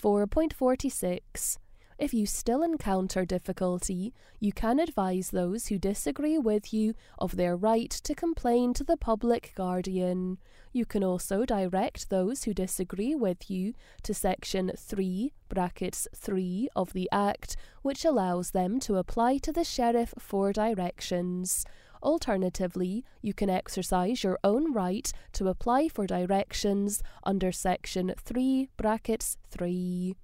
4.46 0.00 1.58
if 1.98 2.12
you 2.12 2.26
still 2.26 2.62
encounter 2.62 3.24
difficulty, 3.24 4.12
you 4.40 4.52
can 4.52 4.78
advise 4.78 5.30
those 5.30 5.66
who 5.66 5.78
disagree 5.78 6.38
with 6.38 6.72
you 6.72 6.94
of 7.18 7.36
their 7.36 7.56
right 7.56 7.90
to 7.90 8.14
complain 8.14 8.74
to 8.74 8.84
the 8.84 8.96
public 8.96 9.52
guardian. 9.54 10.38
You 10.72 10.86
can 10.86 11.04
also 11.04 11.44
direct 11.44 12.08
those 12.10 12.44
who 12.44 12.54
disagree 12.54 13.14
with 13.14 13.50
you 13.50 13.74
to 14.04 14.14
section 14.14 14.72
3 14.76 15.32
brackets 15.48 16.08
3 16.14 16.68
of 16.74 16.92
the 16.92 17.08
Act, 17.12 17.56
which 17.82 18.04
allows 18.04 18.52
them 18.52 18.80
to 18.80 18.96
apply 18.96 19.38
to 19.38 19.52
the 19.52 19.64
sheriff 19.64 20.14
for 20.18 20.52
directions. 20.52 21.64
Alternatively, 22.02 23.04
you 23.20 23.32
can 23.32 23.48
exercise 23.48 24.24
your 24.24 24.38
own 24.42 24.72
right 24.72 25.12
to 25.32 25.48
apply 25.48 25.88
for 25.88 26.06
directions 26.06 27.02
under 27.22 27.52
section 27.52 28.14
3 28.18 28.68
brackets 28.76 29.36
3 29.50 30.16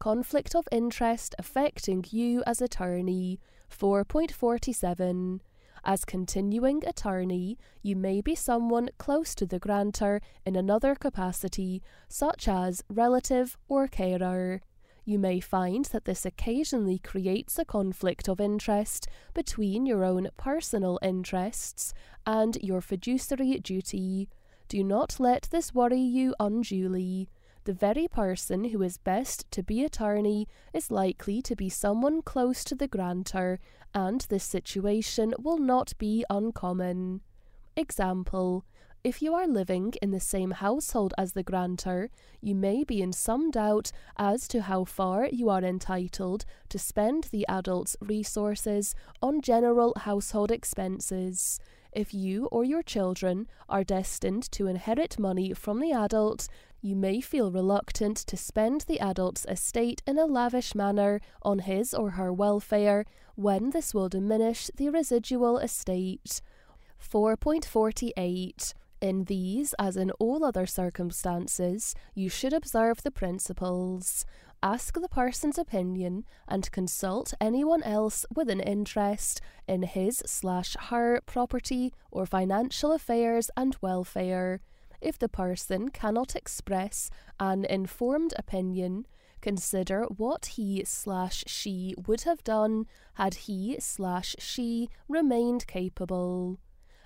conflict 0.00 0.56
of 0.56 0.66
interest 0.72 1.34
affecting 1.38 2.04
you 2.10 2.42
as 2.46 2.60
attorney. 2.60 3.38
4.47. 3.70 5.40
As 5.84 6.04
continuing 6.04 6.84
attorney, 6.86 7.56
you 7.82 7.94
may 7.96 8.20
be 8.20 8.34
someone 8.34 8.88
close 8.98 9.34
to 9.36 9.46
the 9.46 9.58
grantor 9.58 10.20
in 10.44 10.56
another 10.56 10.94
capacity, 10.94 11.82
such 12.08 12.48
as 12.48 12.82
relative 12.88 13.56
or 13.68 13.86
carer. 13.86 14.62
You 15.04 15.18
may 15.18 15.40
find 15.40 15.84
that 15.86 16.04
this 16.04 16.26
occasionally 16.26 16.98
creates 16.98 17.58
a 17.58 17.64
conflict 17.64 18.28
of 18.28 18.40
interest 18.40 19.06
between 19.34 19.86
your 19.86 20.04
own 20.04 20.28
personal 20.36 20.98
interests 21.02 21.94
and 22.26 22.56
your 22.62 22.80
fiduciary 22.80 23.58
duty. 23.58 24.28
Do 24.68 24.84
not 24.84 25.18
let 25.18 25.48
this 25.50 25.74
worry 25.74 26.00
you 26.00 26.34
unduly 26.38 27.28
the 27.64 27.72
very 27.72 28.08
person 28.08 28.64
who 28.64 28.82
is 28.82 28.96
best 28.96 29.50
to 29.50 29.62
be 29.62 29.84
attorney 29.84 30.48
is 30.72 30.90
likely 30.90 31.42
to 31.42 31.54
be 31.54 31.68
someone 31.68 32.22
close 32.22 32.64
to 32.64 32.74
the 32.74 32.88
grantor, 32.88 33.58
and 33.94 34.22
this 34.28 34.44
situation 34.44 35.34
will 35.38 35.58
not 35.58 35.92
be 35.98 36.24
uncommon. 36.30 37.20
Example 37.76 38.64
If 39.04 39.20
you 39.20 39.34
are 39.34 39.46
living 39.46 39.92
in 40.00 40.10
the 40.10 40.20
same 40.20 40.52
household 40.52 41.12
as 41.18 41.32
the 41.32 41.42
grantor, 41.42 42.10
you 42.40 42.54
may 42.54 42.82
be 42.84 43.02
in 43.02 43.12
some 43.12 43.50
doubt 43.50 43.92
as 44.16 44.48
to 44.48 44.62
how 44.62 44.84
far 44.84 45.28
you 45.30 45.50
are 45.50 45.62
entitled 45.62 46.44
to 46.70 46.78
spend 46.78 47.24
the 47.24 47.44
adult's 47.48 47.96
resources 48.00 48.94
on 49.20 49.42
general 49.42 49.94
household 49.96 50.50
expenses. 50.50 51.60
If 51.92 52.14
you 52.14 52.46
or 52.46 52.64
your 52.64 52.82
children 52.82 53.48
are 53.68 53.82
destined 53.82 54.50
to 54.52 54.68
inherit 54.68 55.18
money 55.18 55.52
from 55.54 55.80
the 55.80 55.92
adult, 55.92 56.48
you 56.80 56.96
may 56.96 57.20
feel 57.20 57.50
reluctant 57.50 58.16
to 58.16 58.36
spend 58.36 58.82
the 58.82 58.98
adult's 59.00 59.44
estate 59.46 60.02
in 60.06 60.18
a 60.18 60.24
lavish 60.24 60.74
manner 60.74 61.20
on 61.42 61.60
his 61.60 61.92
or 61.92 62.10
her 62.10 62.32
welfare 62.32 63.04
when 63.34 63.70
this 63.70 63.94
will 63.94 64.08
diminish 64.08 64.70
the 64.76 64.88
residual 64.88 65.58
estate. 65.58 66.40
4.48 67.00 68.74
in 69.00 69.24
these, 69.24 69.74
as 69.78 69.96
in 69.96 70.10
all 70.12 70.44
other 70.44 70.66
circumstances, 70.66 71.94
you 72.14 72.28
should 72.28 72.52
observe 72.52 73.02
the 73.02 73.10
principles. 73.10 74.26
Ask 74.62 75.00
the 75.00 75.08
person's 75.08 75.56
opinion 75.56 76.24
and 76.46 76.70
consult 76.70 77.32
anyone 77.40 77.82
else 77.82 78.26
with 78.34 78.50
an 78.50 78.60
interest 78.60 79.40
in 79.66 79.84
his 79.84 80.22
slash 80.26 80.76
her 80.90 81.22
property 81.24 81.94
or 82.10 82.26
financial 82.26 82.92
affairs 82.92 83.50
and 83.56 83.74
welfare. 83.80 84.60
If 85.00 85.18
the 85.18 85.28
person 85.28 85.88
cannot 85.88 86.36
express 86.36 87.10
an 87.38 87.64
informed 87.64 88.34
opinion, 88.36 89.06
consider 89.40 90.04
what 90.04 90.46
he 90.46 90.84
slash 90.84 91.44
she 91.46 91.94
would 92.06 92.22
have 92.22 92.44
done 92.44 92.86
had 93.14 93.34
he 93.34 93.76
slash 93.80 94.36
she 94.38 94.88
remained 95.08 95.66
capable. 95.66 96.58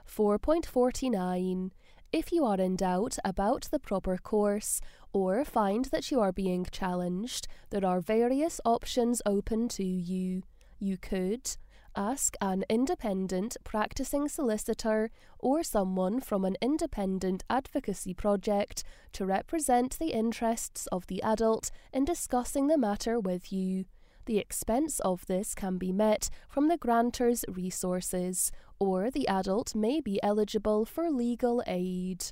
4.49 0.09 1.70
if 2.14 2.30
you 2.30 2.44
are 2.44 2.61
in 2.61 2.76
doubt 2.76 3.18
about 3.24 3.66
the 3.72 3.80
proper 3.80 4.16
course 4.18 4.80
or 5.12 5.44
find 5.44 5.87
that 5.87 6.12
you 6.12 6.20
are 6.20 6.30
being 6.30 6.64
challenged, 6.70 7.48
there 7.70 7.85
are 7.85 8.00
various 8.00 8.61
options 8.64 9.20
open 9.26 9.66
to 9.70 9.83
you. 9.83 10.44
You 10.78 10.96
could 10.96 11.57
ask 11.96 12.37
an 12.40 12.64
independent 12.68 13.57
practicing 13.64 14.28
solicitor 14.28 15.11
or 15.38 15.62
someone 15.62 16.20
from 16.20 16.44
an 16.44 16.57
independent 16.61 17.44
advocacy 17.48 18.14
project 18.14 18.85
to 19.12 19.26
represent 19.26 19.98
the 19.98 20.12
interests 20.12 20.87
of 20.88 21.07
the 21.07 21.22
adult 21.22 21.70
in 21.92 22.04
discussing 22.04 22.66
the 22.66 22.78
matter 22.78 23.18
with 23.18 23.52
you. 23.52 23.85
The 24.26 24.38
expense 24.38 25.00
of 25.00 25.26
this 25.26 25.54
can 25.54 25.76
be 25.76 25.92
met 25.92 26.30
from 26.48 26.68
the 26.68 26.78
grantor's 26.78 27.44
resources, 27.48 28.50
or 28.78 29.11
the 29.11 29.28
adult 29.28 29.74
may 29.74 30.00
be 30.00 30.22
eligible 30.22 30.87
for 30.87 31.11
legal 31.11 31.62
aid. 31.66 32.24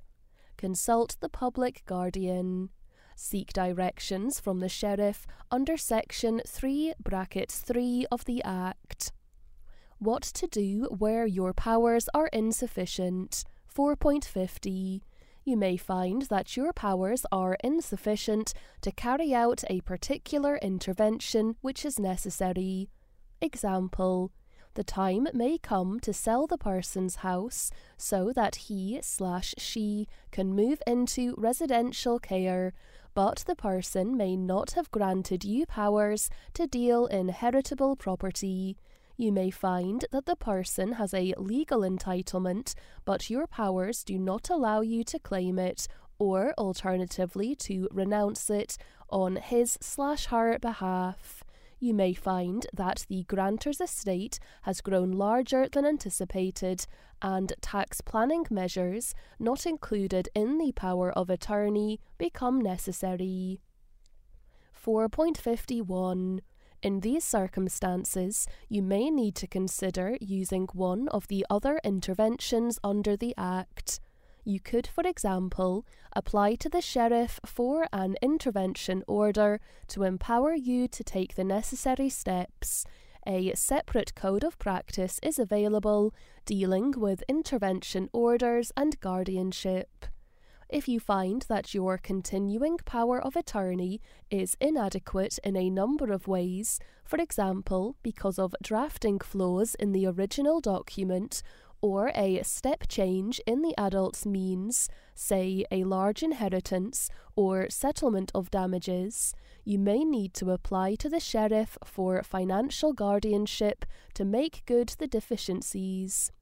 Consult 0.57 1.17
the 1.21 1.29
public 1.29 1.83
guardian. 1.85 2.71
Seek 3.15 3.53
directions 3.53 4.41
from 4.41 4.61
the 4.61 4.71
sheriff 4.71 5.27
under 5.51 5.77
section 5.77 6.41
3 6.47 6.95
brackets 6.99 7.59
3 7.59 8.07
of 8.11 8.25
the 8.25 8.43
Act. 8.43 9.13
What 10.03 10.23
to 10.23 10.49
do 10.49 10.89
where 10.99 11.27
your 11.27 11.53
powers 11.53 12.09
are 12.13 12.27
insufficient. 12.33 13.45
4.50 13.73 15.01
you 15.45 15.57
may 15.57 15.77
find 15.77 16.23
that 16.23 16.57
your 16.57 16.73
powers 16.73 17.25
are 17.31 17.57
insufficient 17.63 18.53
to 18.81 18.91
carry 18.91 19.33
out 19.33 19.63
a 19.71 19.81
particular 19.83 20.57
intervention 20.57 21.55
which 21.61 21.85
is 21.85 22.01
necessary. 22.01 22.89
Example 23.41 24.33
the 24.75 24.83
time 24.83 25.29
may 25.33 25.57
come 25.57 26.01
to 26.01 26.13
sell 26.13 26.49
the 26.49 26.59
person's 26.59 27.17
house 27.17 27.71
so 27.97 28.33
that 28.35 28.57
he 28.57 28.99
slash 29.03 29.55
she 29.57 30.09
can 30.33 30.53
move 30.53 30.83
into 30.85 31.37
residential 31.39 32.19
care, 32.19 32.73
but 33.15 33.45
the 33.47 33.55
person 33.55 34.17
may 34.17 34.35
not 34.35 34.73
have 34.73 34.91
granted 34.91 35.45
you 35.45 35.65
powers 35.65 36.29
to 36.55 36.67
deal 36.67 37.07
in 37.07 37.29
heritable 37.29 37.95
property 37.95 38.77
you 39.17 39.33
may 39.33 39.51
find 39.51 40.05
that 40.11 40.27
the 40.27 40.37
person 40.37 40.93
has 40.93 41.13
a 41.15 41.35
legal 41.37 41.81
entitlement, 41.81 42.75
but 43.05 43.31
your 43.31 43.47
powers 43.47 44.05
do 44.05 44.19
not 44.19 44.51
allow 44.51 44.81
you 44.81 45.05
to 45.05 45.19
claim 45.19 45.59
it, 45.59 45.87
or 46.19 46.55
alternatively 46.59 47.55
to 47.57 47.89
renounce 47.93 48.49
it 48.51 48.79
on 49.11 49.37
his 49.37 49.79
slash 49.81 50.27
her 50.27 50.59
behalf. 50.59 51.43
You 51.79 51.95
may 51.95 52.15
find 52.15 52.65
that 52.73 53.07
the 53.09 53.25
grantor's 53.25 53.81
estate 53.81 54.39
has 54.63 54.81
grown 54.81 55.11
larger 55.11 55.69
than 55.69 55.85
anticipated, 55.85 56.87
and 57.21 57.53
tax 57.61 58.01
planning 58.01 58.47
measures 58.51 59.15
not 59.41 59.67
included 59.67 60.29
in 60.35 60.59
the 60.59 60.71
power 60.73 61.11
of 61.11 61.29
attorney 61.29 61.99
become 62.19 62.61
necessary. 62.61 63.61
4.51 64.81 66.41
in 66.83 67.01
these 67.01 67.25
circumstances, 67.25 68.47
you 68.69 68.83
may 68.83 69.11
need 69.11 69.35
to 69.37 69.47
consider 69.47 70.17
using 70.21 70.69
one 70.73 71.09
of 71.09 71.29
the 71.29 71.47
other 71.49 71.81
interventions 71.85 72.79
under 72.83 73.17
the 73.17 73.35
Act. 73.39 74.01
You 74.45 74.59
could, 74.59 74.89
for 74.89 75.07
example, 75.07 75.87
apply 76.15 76.57
to 76.57 76.69
the 76.69 76.81
sheriff 76.81 77.39
for 77.47 77.87
an 77.93 78.17
intervention 78.21 79.05
order 79.07 79.61
to 79.89 80.03
empower 80.03 80.55
you 80.55 80.89
to 80.89 81.05
take 81.05 81.37
the 81.37 81.45
necessary 81.45 82.09
steps. 82.09 82.85
A 83.25 83.55
separate 83.55 84.17
code 84.17 84.43
of 84.43 84.59
practice 84.59 85.21
is 85.23 85.39
available 85.39 86.13
dealing 86.45 86.93
with 86.97 87.23
intervention 87.29 88.09
orders 88.13 88.73
and 88.77 88.99
guardianship 88.99 90.07
if 90.73 90.89
you 90.89 90.99
find 90.99 91.43
that 91.49 91.75
your 91.75 91.99
continuing 91.99 92.79
power 92.79 93.21
of 93.21 93.37
attorney 93.37 94.01
is 94.31 94.57
inadequate 94.61 95.39
in 95.45 95.55
a 95.55 95.69
number 95.69 96.11
of 96.11 96.27
ways, 96.27 96.81
for 97.05 97.19
example, 97.19 97.97
because 98.03 98.39
of 98.39 98.55
drafting 98.63 99.19
flaws 99.19 99.75
in 99.75 99.93
the 99.93 100.07
original 100.07 100.61
document 100.61 101.43
or 101.83 102.11
a 102.15 102.43
step 102.43 102.85
change 102.89 103.41
in 103.47 103.61
the 103.61 103.75
adult's 103.77 104.25
means, 104.25 104.89
say 105.15 105.65
a 105.71 105.85
large 105.85 106.23
inheritance 106.23 107.11
or 107.37 107.69
settlement 107.69 108.33
of 108.35 108.51
damages, 108.51 109.35
you 109.65 109.79
may 109.79 110.05
need 110.05 110.33
to 110.33 110.53
apply 110.53 110.95
to 110.95 111.09
the 111.09 111.21
sheriff 111.21 111.77
for 111.85 112.23
financial 112.23 112.93
guardianship 112.93 113.85
to 114.15 114.25
make 114.25 114.63
good 114.65 114.95
the 114.99 115.07
deficiencies. 115.07 116.33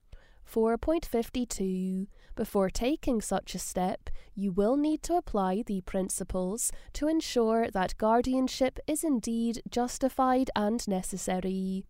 4.52 0.48 2.06
before 2.40 2.70
taking 2.70 3.20
such 3.20 3.54
a 3.54 3.58
step, 3.58 4.08
you 4.34 4.50
will 4.50 4.74
need 4.74 5.02
to 5.02 5.14
apply 5.14 5.62
the 5.66 5.82
principles 5.82 6.72
to 6.94 7.06
ensure 7.06 7.70
that 7.70 7.98
guardianship 7.98 8.78
is 8.86 9.04
indeed 9.04 9.60
justified 9.68 10.50
and 10.56 10.88
necessary. 10.88 11.84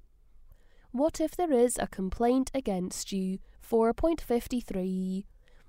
What 0.90 1.20
if 1.20 1.36
there 1.36 1.52
is 1.52 1.78
a 1.78 1.86
complaint 1.86 2.50
against 2.52 3.12
you? 3.12 3.38
4.53. 3.62 5.22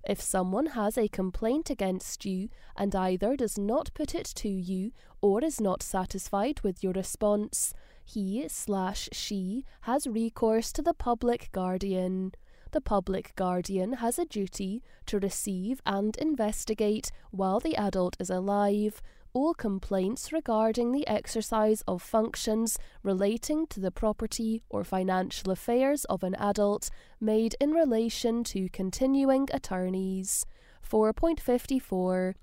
If 0.04 0.20
someone 0.20 0.66
has 0.66 0.98
a 0.98 1.08
complaint 1.08 1.70
against 1.70 2.26
you 2.26 2.50
and 2.76 2.96
either 2.96 3.36
does 3.36 3.60
not 3.60 3.94
put 3.94 4.16
it 4.16 4.26
to 4.38 4.50
you 4.50 4.94
or 5.22 5.44
is 5.44 5.62
not 5.62 5.84
satisfied 5.84 6.62
with 6.62 6.82
your 6.82 6.94
response, 6.94 7.76
he 8.04 8.46
slash 8.48 9.10
she 9.12 9.64
has 9.82 10.08
recourse 10.08 10.72
to 10.72 10.82
the 10.82 10.96
public 10.96 11.52
guardian 11.52 12.32
the 12.72 12.82
public 12.82 13.34
guardian 13.36 13.94
has 13.94 14.18
a 14.18 14.26
duty 14.26 14.82
to 15.06 15.20
receive 15.20 15.82
and 15.86 16.16
investigate 16.18 17.12
while 17.32 17.60
the 17.60 17.76
adult 17.76 18.16
is 18.20 18.30
alive 18.30 19.02
all 19.34 19.54
complaints 19.54 20.34
regarding 20.34 20.92
the 20.92 21.08
exercise 21.08 21.84
of 21.88 22.02
functions 22.02 22.78
relating 23.02 23.66
to 23.68 23.80
the 23.80 23.92
property 23.92 24.62
or 24.70 24.84
financial 24.84 25.52
affairs 25.52 26.04
of 26.06 26.24
an 26.24 26.36
adult 26.36 26.90
made 27.20 27.56
in 27.60 27.72
relation 27.72 28.44
to 28.44 28.68
continuing 28.70 29.48
attorneys. 29.54 30.46
4.54 30.90 32.34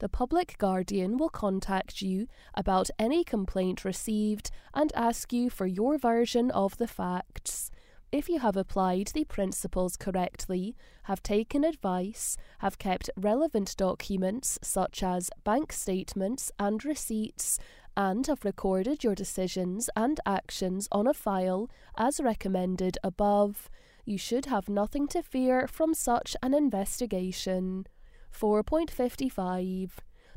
the 0.00 0.08
public 0.08 0.58
guardian 0.58 1.16
will 1.16 1.28
contact 1.30 2.02
you 2.02 2.26
about 2.54 2.90
any 2.98 3.22
complaint 3.22 3.84
received 3.84 4.50
and 4.74 4.92
ask 4.94 5.32
you 5.32 5.48
for 5.48 5.66
your 5.66 5.96
version 5.96 6.50
of 6.50 6.76
the 6.78 6.88
facts 6.88 7.70
if 8.14 8.28
you 8.28 8.38
have 8.38 8.56
applied 8.56 9.08
the 9.08 9.24
principles 9.24 9.96
correctly, 9.96 10.76
have 11.04 11.20
taken 11.20 11.64
advice, 11.64 12.36
have 12.58 12.78
kept 12.78 13.10
relevant 13.16 13.76
documents 13.76 14.56
such 14.62 15.02
as 15.02 15.32
bank 15.42 15.72
statements 15.72 16.52
and 16.56 16.84
receipts, 16.84 17.58
and 17.96 18.28
have 18.28 18.44
recorded 18.44 19.02
your 19.02 19.16
decisions 19.16 19.90
and 19.96 20.20
actions 20.24 20.86
on 20.92 21.08
a 21.08 21.12
file 21.12 21.68
as 21.96 22.20
recommended 22.20 22.96
above, 23.02 23.68
you 24.04 24.16
should 24.16 24.46
have 24.46 24.68
nothing 24.68 25.08
to 25.08 25.20
fear 25.20 25.66
from 25.66 25.92
such 25.92 26.36
an 26.40 26.54
investigation. 26.54 27.84
4.55 28.32 29.90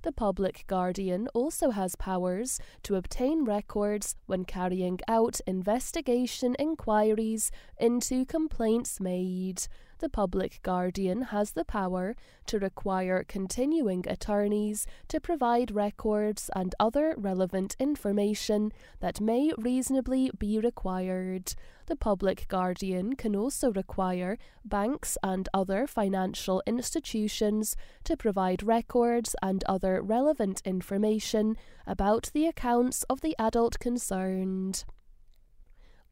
the 0.08 0.12
public 0.14 0.64
guardian 0.68 1.28
also 1.34 1.72
has 1.72 1.98
powers 1.98 2.62
to 2.82 2.96
obtain 2.96 3.44
records 3.44 4.16
when 4.26 4.46
carrying 4.46 4.98
out 5.10 5.42
investigation 5.46 6.56
inquiries 6.58 7.52
into 7.78 8.26
complaints 8.26 9.02
made. 9.02 9.68
The 10.00 10.10
public 10.10 10.60
guardian 10.64 11.24
has 11.24 11.52
the 11.52 11.66
power 11.66 12.16
to 12.46 12.60
require 12.60 13.24
continuing 13.28 14.06
attorneys 14.08 14.86
to 15.08 15.20
provide 15.20 15.72
records 15.72 16.50
and 16.56 16.74
other 16.80 17.16
relevant 17.18 17.76
information 17.80 18.72
that 19.00 19.22
may 19.22 19.52
reasonably 19.58 20.32
be 20.38 20.60
required. 20.60 21.54
The 21.88 21.96
public 21.96 22.48
guardian 22.48 23.16
can 23.16 23.36
also 23.36 23.72
require 23.72 24.38
banks 24.66 25.18
and 25.24 25.48
other 25.54 25.88
financial 25.88 26.62
institutions 26.66 27.76
to 28.04 28.18
provide 28.18 28.64
records 28.64 29.36
and 29.42 29.64
other 29.66 30.02
relevant 30.02 30.62
information 30.66 31.56
about 31.86 32.30
the 32.34 32.46
accounts 32.46 33.04
of 33.04 33.22
the 33.22 33.36
adult 33.40 33.80
concerned 33.80 34.84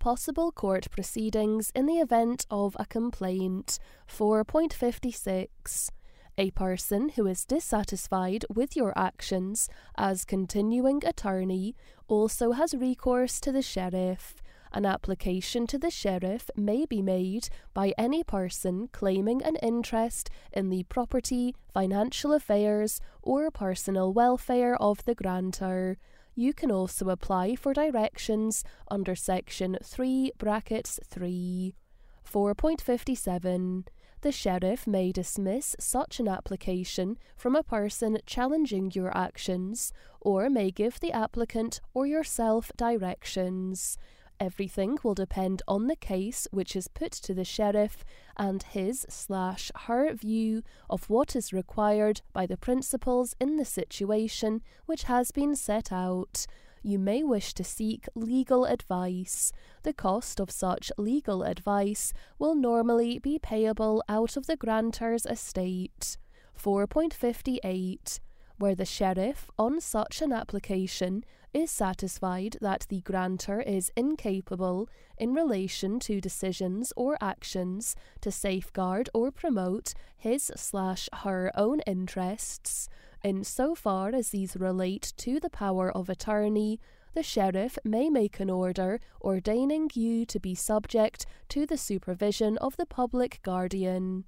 possible 0.06 0.52
court 0.52 0.88
proceedings 0.92 1.72
in 1.74 1.88
the 1.88 1.98
event 1.98 2.46
of 2.52 2.78
a 2.78 2.86
complaint. 2.86 3.80
4.56. 4.08 5.90
A 6.38 6.52
person 6.52 7.10
who 7.16 7.26
is 7.26 7.44
dissatisfied 7.44 8.46
with 8.54 8.76
your 8.76 8.94
actions 8.96 9.68
as 9.98 10.24
continuing 10.24 11.04
attorney 11.04 11.76
also 12.08 12.52
has 12.52 12.76
recourse 12.76 13.40
to 13.40 13.52
the 13.52 13.64
sheriff. 13.64 14.36
An 14.72 14.86
application 14.86 15.66
to 15.66 15.80
the 15.80 15.90
sheriff 15.90 16.52
may 16.56 16.86
be 16.86 17.02
made 17.02 17.50
by 17.74 17.92
any 17.98 18.24
person 18.24 18.90
claiming 18.92 19.42
an 19.42 19.56
interest 19.56 20.30
in 20.54 20.70
the 20.70 20.84
property, 20.84 21.56
financial 21.74 22.32
affairs, 22.32 23.02
or 23.24 23.50
personal 23.50 24.14
welfare 24.14 24.76
of 24.80 25.04
the 25.06 25.16
grantor. 25.16 25.98
You 26.36 26.54
can 26.54 26.70
also 26.70 27.10
apply 27.10 27.56
for 27.56 27.74
directions 27.74 28.64
under 28.92 29.16
section 29.16 29.78
3 29.82 30.32
brackets 30.38 31.00
3. 31.10 31.74
4.57 32.30 33.86
the 34.26 34.32
sheriff 34.32 34.88
may 34.88 35.12
dismiss 35.12 35.76
such 35.80 36.20
an 36.20 36.28
application 36.28 37.20
from 37.38 37.56
a 37.56 37.62
person 37.62 38.18
challenging 38.26 38.90
your 38.96 39.16
actions, 39.16 39.94
or 40.20 40.50
may 40.50 40.72
give 40.72 41.00
the 41.00 41.12
applicant 41.12 41.80
or 41.94 42.08
yourself 42.08 42.72
directions. 42.76 44.00
Everything 44.40 44.98
will 45.02 45.14
depend 45.14 45.62
on 45.68 45.88
the 45.88 45.96
case 45.96 46.48
which 46.52 46.76
is 46.76 46.88
put 46.88 47.12
to 47.12 47.34
the 47.34 47.46
sheriff 47.46 48.04
and 48.36 48.62
his 48.64 49.06
slash 49.10 49.72
her 49.88 50.14
view 50.14 50.62
of 50.90 51.10
what 51.10 51.36
is 51.36 51.54
required 51.54 52.22
by 52.34 52.46
the 52.46 52.58
principles 52.58 53.36
in 53.40 53.56
the 53.58 53.66
situation 53.66 54.62
which 54.86 55.04
has 55.04 55.32
been 55.32 55.56
set 55.56 55.92
out. 55.92 56.46
You 56.84 57.00
may 57.00 57.24
wish 57.24 57.54
to 57.56 57.64
seek 57.64 58.08
legal 58.14 58.66
advice. 58.66 59.52
The 59.84 59.94
cost 59.94 60.40
of 60.40 60.52
such 60.52 60.92
legal 60.98 61.44
advice 61.44 62.14
will 62.38 62.56
normally 62.56 63.18
be 63.20 63.40
payable 63.40 64.04
out 64.10 64.38
of 64.38 64.48
the 64.48 64.58
grantor's 64.58 65.26
estate. 65.26 66.18
4.58 66.62 68.20
where 68.58 68.76
the 68.76 68.86
sheriff, 68.86 69.50
on 69.58 69.82
such 69.82 70.22
an 70.22 70.32
application, 70.32 71.26
is 71.56 71.72
satisfied 71.72 72.58
that 72.60 72.86
the 72.90 73.00
grantor 73.00 73.62
is 73.62 73.90
incapable, 73.96 74.90
in 75.18 75.34
relation 75.34 76.00
to 76.02 76.20
decisions 76.20 76.92
or 76.98 77.18
actions, 77.22 77.96
to 78.20 78.30
safeguard 78.30 79.10
or 79.14 79.32
promote 79.32 79.94
his 80.18 80.52
slash 80.58 81.08
her 81.24 81.50
own 81.56 81.80
interests, 81.88 82.90
in 83.24 83.42
so 83.46 83.74
far 83.74 84.14
as 84.14 84.30
these 84.30 84.58
relate 84.58 85.14
to 85.16 85.40
the 85.40 85.50
power 85.50 85.90
of 85.90 86.10
attorney, 86.10 86.78
the 87.14 87.24
sheriff 87.24 87.80
may 87.86 88.10
make 88.10 88.42
an 88.42 88.50
order 88.50 89.00
ordaining 89.22 89.90
you 89.94 90.26
to 90.26 90.40
be 90.42 90.54
subject 90.54 91.26
to 91.48 91.66
the 91.66 91.78
supervision 91.78 92.58
of 92.58 92.76
the 92.76 92.86
public 92.86 93.40
guardian. 93.44 94.26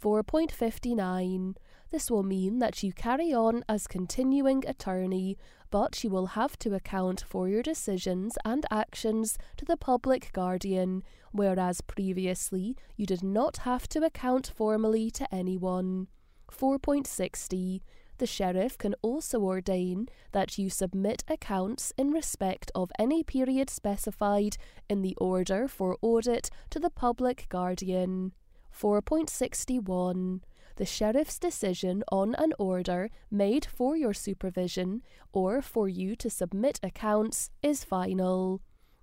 4.59 0.00 1.56
this 1.90 2.10
will 2.10 2.22
mean 2.22 2.58
that 2.58 2.82
you 2.82 2.92
carry 2.92 3.32
on 3.32 3.64
as 3.68 3.86
continuing 3.86 4.66
attorney, 4.66 5.38
but 5.70 6.02
you 6.02 6.10
will 6.10 6.26
have 6.26 6.58
to 6.58 6.74
account 6.74 7.24
for 7.26 7.48
your 7.48 7.62
decisions 7.62 8.36
and 8.44 8.64
actions 8.70 9.38
to 9.56 9.64
the 9.64 9.76
public 9.76 10.32
guardian, 10.32 11.02
whereas 11.32 11.80
previously 11.80 12.76
you 12.96 13.06
did 13.06 13.22
not 13.22 13.58
have 13.58 13.88
to 13.88 14.04
account 14.04 14.52
formally 14.54 15.10
to 15.10 15.34
anyone. 15.34 16.08
4.60 16.50 17.80
the 18.18 18.26
sheriff 18.26 18.76
can 18.76 18.94
also 19.00 19.40
ordain 19.40 20.08
that 20.32 20.58
you 20.58 20.68
submit 20.68 21.22
accounts 21.28 21.92
in 21.96 22.10
respect 22.10 22.70
of 22.74 22.90
any 22.98 23.22
period 23.22 23.70
specified 23.70 24.56
in 24.88 25.02
the 25.02 25.14
order 25.16 25.68
for 25.68 25.96
audit 26.02 26.50
to 26.70 26.80
the 26.80 26.90
public 26.90 27.46
guardian. 27.48 28.32
4.61 28.78 30.40
the 30.76 30.86
sheriff's 30.86 31.40
decision 31.40 32.04
on 32.12 32.36
an 32.36 32.52
order 32.56 33.10
made 33.32 33.66
for 33.66 33.96
your 33.96 34.14
supervision 34.14 35.02
or 35.32 35.60
for 35.60 35.88
you 35.88 36.14
to 36.14 36.30
submit 36.30 36.78
accounts 36.84 37.50
is 37.64 37.82
final. 37.82 38.62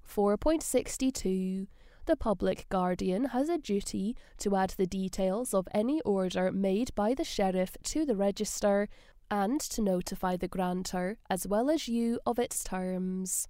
4.62 0.09 1.67
the 2.05 2.15
public 2.15 2.67
guardian 2.69 3.25
has 3.25 3.49
a 3.49 3.57
duty 3.57 4.15
to 4.37 4.55
add 4.55 4.69
the 4.77 4.85
details 4.85 5.53
of 5.53 5.67
any 5.73 5.99
order 6.01 6.51
made 6.51 6.93
by 6.95 7.13
the 7.13 7.23
sheriff 7.23 7.75
to 7.83 8.05
the 8.05 8.15
register 8.15 8.87
and 9.29 9.59
to 9.59 9.81
notify 9.81 10.37
the 10.37 10.47
grantor 10.47 11.17
as 11.29 11.47
well 11.47 11.69
as 11.69 11.87
you 11.87 12.19
of 12.25 12.37
its 12.39 12.63
terms. 12.63 13.47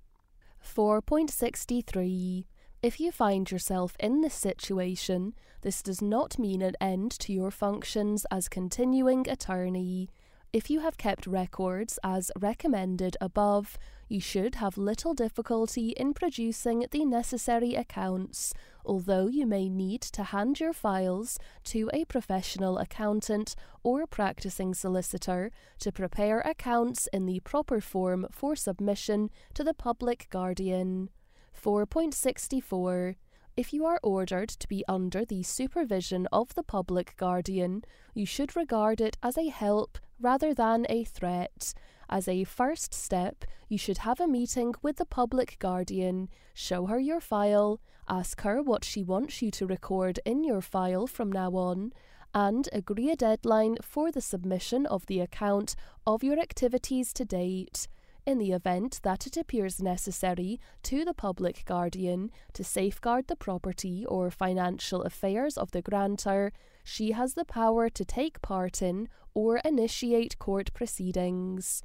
4.63 0.64 2.46
if 2.86 3.00
you 3.00 3.12
find 3.12 3.50
yourself 3.50 3.96
in 4.00 4.22
this 4.22 4.36
situation, 4.36 5.34
this 5.62 5.82
does 5.82 6.04
not 6.04 6.38
mean 6.38 6.62
an 6.62 6.76
end 6.80 7.10
to 7.10 7.34
your 7.34 7.50
functions 7.50 8.28
as 8.30 8.48
continuing 8.48 9.28
attorney. 9.28 10.08
If 10.54 10.70
you 10.70 10.82
have 10.82 10.96
kept 10.96 11.26
records 11.26 11.98
as 12.04 12.30
recommended 12.40 13.18
above, 13.20 13.80
you 14.08 14.22
should 14.22 14.54
have 14.56 14.78
little 14.78 15.16
difficulty 15.16 15.96
in 15.98 16.14
producing 16.14 16.86
the 16.92 17.06
necessary 17.06 17.74
accounts, 17.74 18.54
although 18.86 19.26
you 19.26 19.48
may 19.48 19.68
need 19.68 20.02
to 20.02 20.24
hand 20.26 20.60
your 20.60 20.72
files 20.72 21.40
to 21.64 21.90
a 21.92 22.06
professional 22.06 22.78
accountant 22.78 23.56
or 23.82 24.06
practicing 24.06 24.76
solicitor 24.76 25.50
to 25.80 25.92
prepare 25.92 26.42
accounts 26.42 27.08
in 27.12 27.26
the 27.26 27.40
proper 27.40 27.82
form 27.82 28.28
for 28.30 28.56
submission 28.56 29.32
to 29.56 29.64
the 29.64 29.74
public 29.74 30.28
guardian. 30.30 31.10
4.64 31.56 33.16
if 33.58 33.72
you 33.72 33.86
are 33.86 34.02
ordered 34.04 34.50
to 34.50 34.68
be 34.68 34.84
under 34.88 35.24
the 35.24 35.42
supervision 35.42 36.28
of 36.32 36.54
the 36.56 36.64
public 36.64 37.16
guardian, 37.16 37.86
you 38.14 38.26
should 38.26 38.54
regard 38.54 39.00
it 39.00 39.18
as 39.24 39.38
a 39.38 39.48
help 39.48 39.98
rather 40.20 40.54
than 40.54 40.86
a 40.90 41.06
threat. 41.06 41.74
As 42.10 42.28
a 42.28 42.44
first 42.44 42.94
step, 42.94 43.46
you 43.70 43.78
should 43.78 44.00
have 44.00 44.20
a 44.20 44.28
meeting 44.28 44.74
with 44.82 44.98
the 44.98 45.06
public 45.06 45.56
guardian, 45.58 46.30
show 46.54 46.88
her 46.88 47.00
your 47.00 47.22
file, 47.22 47.80
ask 48.10 48.42
her 48.42 48.62
what 48.62 48.84
she 48.84 49.02
wants 49.02 49.42
you 49.42 49.52
to 49.52 49.66
record 49.66 50.20
in 50.26 50.44
your 50.44 50.62
file 50.62 51.08
from 51.08 51.32
now 51.32 51.52
on, 51.52 51.94
and 52.34 52.68
agree 52.74 53.10
a 53.10 53.16
deadline 53.16 53.78
for 53.82 54.12
the 54.12 54.22
submission 54.22 54.86
of 54.86 55.06
the 55.06 55.22
account 55.22 55.76
of 56.06 56.26
your 56.26 56.38
activities 56.38 57.14
to 57.14 57.24
date 57.24 57.88
in 58.26 58.38
the 58.38 58.52
event 58.52 59.00
that 59.04 59.28
it 59.28 59.38
appears 59.38 59.82
necessary 59.82 60.60
to 60.84 61.06
the 61.06 61.14
public 61.14 61.64
guardian 61.66 62.32
to 62.54 62.64
safeguard 62.64 63.28
the 63.28 63.36
property 63.36 64.06
or 64.06 64.32
financial 64.32 65.04
affairs 65.04 65.58
of 65.58 65.72
the 65.72 65.82
grantor, 65.82 66.52
she 66.84 67.12
has 67.12 67.34
the 67.34 67.46
power 67.46 67.90
to 67.90 68.06
take 68.06 68.42
part 68.42 68.82
in 68.82 69.08
or 69.34 69.58
initiate 69.58 70.38
court 70.40 70.74
proceedings. 70.74 71.84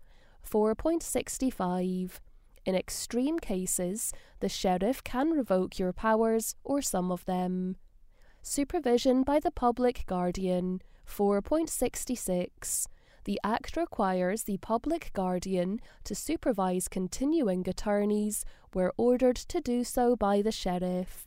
4.65 0.49 2.21
in 2.67 2.75
extreme 2.75 3.39
cases, 3.39 4.13
the 4.41 4.49
sheriff 4.49 5.03
can 5.03 5.31
revoke 5.31 5.79
your 5.79 5.93
powers 5.93 6.55
or 6.63 6.83
some 6.83 7.11
of 7.11 7.25
them. 7.25 7.77
Supervision 8.43 9.23
by 9.23 9.41
the 9.41 9.51
public 9.51 10.05
guardian 10.07 10.83
4.66 11.07 12.87
the 13.25 13.41
Act 13.45 13.77
requires 13.77 14.45
the 14.45 14.57
public 14.59 15.11
guardian 15.13 15.81
to 16.05 16.15
supervise 16.15 16.89
continuing 16.89 17.69
attorneys 17.69 18.45
where 18.73 18.93
ordered 18.97 19.37
to 19.37 19.61
do 19.61 19.85
so 19.85 20.17
by 20.17 20.43
the 20.43 20.53
sheriff. 20.53 21.27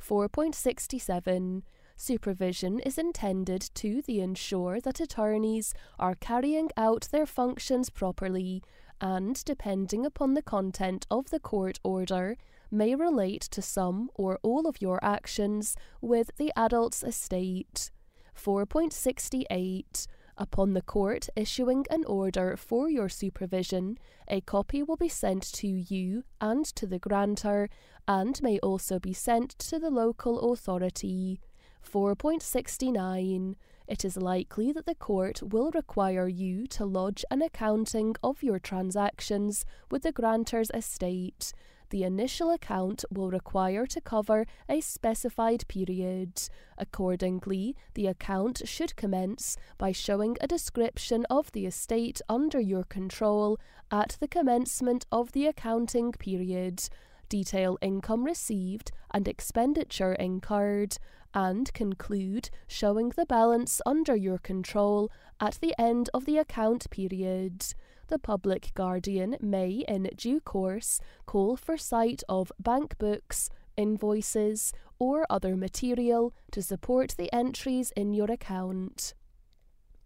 4.67 0.00 1.62
Supervision 1.96 2.80
is 2.80 2.98
intended 2.98 3.70
to 3.74 4.02
the 4.02 4.20
ensure 4.20 4.80
that 4.80 5.00
attorneys 5.00 5.72
are 5.98 6.16
carrying 6.16 6.70
out 6.76 7.08
their 7.12 7.26
functions 7.26 7.90
properly 7.90 8.62
and, 9.00 9.44
depending 9.44 10.06
upon 10.06 10.34
the 10.34 10.42
content 10.42 11.06
of 11.10 11.30
the 11.30 11.40
court 11.40 11.78
order, 11.84 12.36
may 12.70 12.94
relate 12.94 13.42
to 13.42 13.60
some 13.60 14.10
or 14.14 14.38
all 14.42 14.66
of 14.66 14.80
your 14.80 14.98
actions 15.04 15.76
with 16.00 16.30
the 16.38 16.52
adult's 16.56 17.02
estate. 17.02 17.90
4.68 18.36 20.06
Upon 20.38 20.72
the 20.72 20.82
court 20.82 21.28
issuing 21.36 21.84
an 21.90 22.04
order 22.04 22.56
for 22.56 22.88
your 22.88 23.08
supervision, 23.08 23.98
a 24.28 24.40
copy 24.40 24.82
will 24.82 24.96
be 24.96 25.08
sent 25.08 25.42
to 25.54 25.68
you 25.68 26.24
and 26.40 26.64
to 26.64 26.86
the 26.86 26.98
grantor, 26.98 27.68
and 28.08 28.42
may 28.42 28.58
also 28.60 28.98
be 28.98 29.12
sent 29.12 29.50
to 29.58 29.78
the 29.78 29.90
local 29.90 30.52
authority. 30.52 31.40
4.69 31.84 33.56
it 33.88 34.04
is 34.04 34.16
likely 34.16 34.72
that 34.72 34.86
the 34.86 34.94
court 34.94 35.42
will 35.42 35.70
require 35.72 36.28
you 36.28 36.66
to 36.68 36.84
lodge 36.84 37.24
an 37.30 37.42
accounting 37.42 38.14
of 38.22 38.42
your 38.42 38.58
transactions 38.58 39.64
with 39.90 40.02
the 40.02 40.12
grantor's 40.12 40.70
estate. 40.72 41.52
The 41.92 42.04
initial 42.04 42.50
account 42.50 43.04
will 43.10 43.30
require 43.30 43.86
to 43.88 44.00
cover 44.00 44.46
a 44.66 44.80
specified 44.80 45.68
period. 45.68 46.40
Accordingly, 46.78 47.76
the 47.92 48.06
account 48.06 48.62
should 48.64 48.96
commence 48.96 49.58
by 49.76 49.92
showing 49.92 50.38
a 50.40 50.46
description 50.46 51.26
of 51.28 51.52
the 51.52 51.66
estate 51.66 52.22
under 52.30 52.58
your 52.58 52.84
control 52.84 53.60
at 53.90 54.16
the 54.20 54.26
commencement 54.26 55.04
of 55.12 55.32
the 55.32 55.46
accounting 55.46 56.12
period 56.12 56.88
detail 57.28 57.78
income 57.80 58.24
received 58.24 58.92
and 59.10 59.26
expenditure 59.26 60.12
incurred, 60.12 60.98
and 61.32 61.72
conclude 61.72 62.50
showing 62.66 63.08
the 63.08 63.24
balance 63.24 63.80
under 63.86 64.14
your 64.14 64.36
control 64.36 65.10
at 65.40 65.54
the 65.62 65.74
end 65.80 66.10
of 66.12 66.26
the 66.26 66.36
account 66.36 66.90
period. 66.90 67.64
The 68.08 68.18
public 68.18 68.72
guardian 68.74 69.36
may, 69.40 69.84
in 69.88 70.10
due 70.16 70.40
course, 70.40 71.00
call 71.26 71.56
for 71.56 71.76
sight 71.76 72.22
of 72.28 72.52
bank 72.58 72.98
books, 72.98 73.48
invoices, 73.76 74.72
or 74.98 75.26
other 75.30 75.56
material 75.56 76.34
to 76.52 76.62
support 76.62 77.14
the 77.16 77.32
entries 77.32 77.92
in 77.96 78.12
your 78.12 78.30
account. 78.30 79.14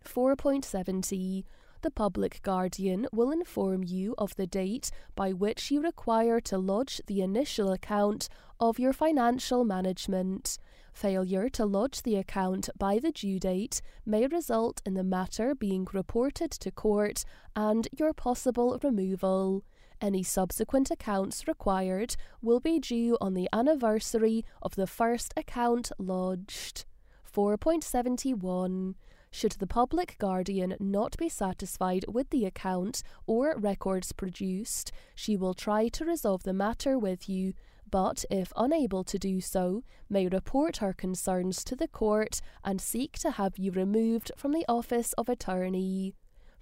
4.70 0.04 1.44
the 1.82 1.90
public 1.90 2.40
guardian 2.42 3.06
will 3.12 3.30
inform 3.30 3.84
you 3.84 4.14
of 4.18 4.34
the 4.34 4.46
date 4.46 4.90
by 5.14 5.32
which 5.32 5.70
you 5.70 5.80
require 5.80 6.40
to 6.40 6.58
lodge 6.58 7.00
the 7.06 7.22
initial 7.22 7.70
account 7.70 8.28
of 8.58 8.78
your 8.78 8.92
financial 8.92 9.64
management. 9.64 10.58
Failure 10.96 11.50
to 11.50 11.66
lodge 11.66 12.04
the 12.04 12.16
account 12.16 12.70
by 12.78 12.98
the 12.98 13.12
due 13.12 13.38
date 13.38 13.82
may 14.06 14.26
result 14.26 14.80
in 14.86 14.94
the 14.94 15.04
matter 15.04 15.54
being 15.54 15.86
reported 15.92 16.50
to 16.52 16.70
court 16.70 17.22
and 17.54 17.86
your 17.92 18.14
possible 18.14 18.80
removal. 18.82 19.62
Any 20.00 20.22
subsequent 20.22 20.90
accounts 20.90 21.46
required 21.46 22.16
will 22.40 22.60
be 22.60 22.78
due 22.78 23.18
on 23.20 23.34
the 23.34 23.46
anniversary 23.52 24.42
of 24.62 24.74
the 24.74 24.86
first 24.86 25.34
account 25.36 25.92
lodged. 25.98 26.86
4.71 27.30 28.94
should 29.30 29.52
the 29.52 29.66
public 29.66 30.16
guardian 30.16 30.76
not 30.80 31.14
be 31.18 31.28
satisfied 31.28 32.06
with 32.08 32.30
the 32.30 32.46
account 32.46 33.02
or 33.26 33.54
records 33.58 34.12
produced, 34.12 34.92
she 35.14 35.36
will 35.36 35.52
try 35.52 35.88
to 35.88 36.06
resolve 36.06 36.44
the 36.44 36.54
matter 36.54 36.98
with 36.98 37.28
you, 37.28 37.52
but 37.90 38.24
if 38.30 38.52
unable 38.56 39.04
to 39.04 39.18
do 39.18 39.40
so, 39.40 39.82
may 40.08 40.28
report 40.28 40.78
her 40.78 40.92
concerns 40.92 41.64
to 41.64 41.76
the 41.76 41.88
court 41.88 42.40
and 42.64 42.80
seek 42.80 43.18
to 43.18 43.32
have 43.32 43.58
you 43.58 43.70
removed 43.70 44.32
from 44.36 44.52
the 44.52 44.64
office 44.68 45.12
of 45.14 45.28
attorney. 45.28 46.14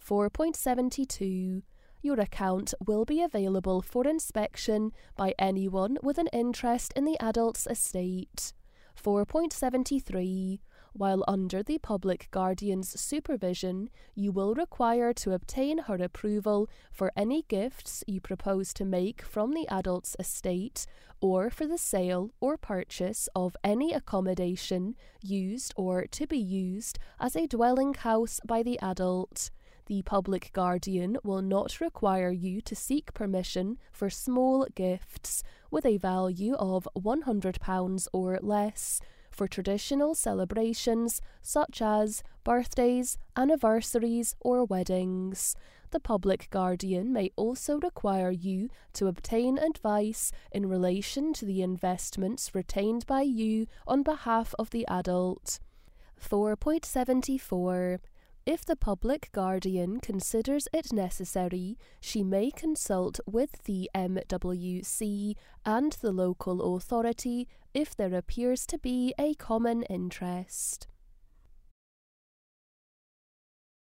4.72 0.05 1.63
your 2.05 2.21
account 2.21 2.75
will 2.87 3.07
be 3.07 3.23
available 3.23 3.81
for 3.81 4.07
inspection 4.07 4.93
by 5.17 5.35
anyone 5.39 5.97
with 6.03 6.19
an 6.19 6.29
interest 6.35 6.93
in 6.95 7.07
the 7.07 7.17
adult's 7.19 7.67
estate. 7.67 8.53
4.73 9.03 10.59
while 10.95 11.25
under 11.27 11.63
the 11.63 11.79
public 11.79 12.29
guardian's 12.31 12.99
supervision, 12.99 13.91
you 14.15 14.33
will 14.33 14.55
require 14.55 15.13
to 15.13 15.33
obtain 15.33 15.79
her 15.79 15.97
approval 15.97 16.71
for 16.93 17.13
any 17.17 17.43
gifts 17.49 18.05
you 18.07 18.21
propose 18.21 18.73
to 18.73 18.85
make 18.85 19.21
from 19.21 19.53
the 19.53 19.67
adult's 19.69 20.17
estate 20.19 20.87
or 21.21 21.51
for 21.51 21.67
the 21.67 21.79
sale 21.79 22.31
or 22.41 22.57
purchase 22.57 23.29
of 23.35 23.57
any 23.65 23.93
accommodation 23.93 24.95
used 25.21 25.75
or 25.77 26.07
to 26.07 26.27
be 26.27 26.39
used 26.39 26.99
as 27.19 27.35
a 27.35 27.47
dwelling 27.47 27.95
house 27.95 28.41
by 28.47 28.63
the 28.63 28.79
adult. 28.81 29.51
The 29.87 30.03
public 30.03 30.51
guardian 30.53 31.19
will 31.23 31.43
not 31.43 31.81
require 31.81 32.31
you 32.31 32.61
to 32.63 32.75
seek 32.75 33.13
permission 33.13 33.79
for 33.93 34.09
small 34.09 34.67
gifts 34.75 35.43
with 35.71 35.85
a 35.85 35.99
value 35.99 36.55
of 36.55 36.89
£100 36.97 38.09
or 38.13 38.39
less 38.41 39.01
for 39.35 39.49
traditional 39.49 40.15
celebrations 40.15 41.21
such 41.43 41.83
as 41.83 42.23
birthdays, 42.45 43.19
anniversaries, 43.37 44.37
or 44.41 44.65
weddings. 44.65 45.57
The 45.91 46.01
public 46.01 46.49
guardian 46.51 47.13
may 47.13 47.31
also 47.37 47.79
require 47.79 48.31
you 48.31 48.69
to 48.95 49.07
obtain 49.07 49.59
advice 49.59 50.33
in 50.51 50.69
relation 50.69 51.33
to 51.35 51.45
the 51.45 51.63
investments 51.63 52.55
retained 52.55 53.07
by 53.07 53.23
you 53.23 53.67
on 53.87 54.03
behalf 54.03 54.55
of 54.59 54.71
the 54.71 54.87
adult. 54.89 55.61
4.74 56.21 57.99
if 58.47 58.65
the 58.65 58.77
public 58.77 59.31
guardian 59.33 60.01
considers 60.01 60.69
it 60.73 60.93
necessary, 60.93 61.79
she 62.01 62.23
may 62.23 62.51
consult 62.51 63.19
with 63.27 63.63
the 63.65 63.91
MWC 63.95 65.35
and 65.65 65.93
the 65.93 66.13
local 66.13 66.77
authority 66.77 67.49
if 67.73 67.97
there 67.97 68.15
appears 68.15 68.67
to 68.67 68.79
be 68.79 69.15
a 69.19 69.35
common 69.35 69.83
interest. 69.85 70.87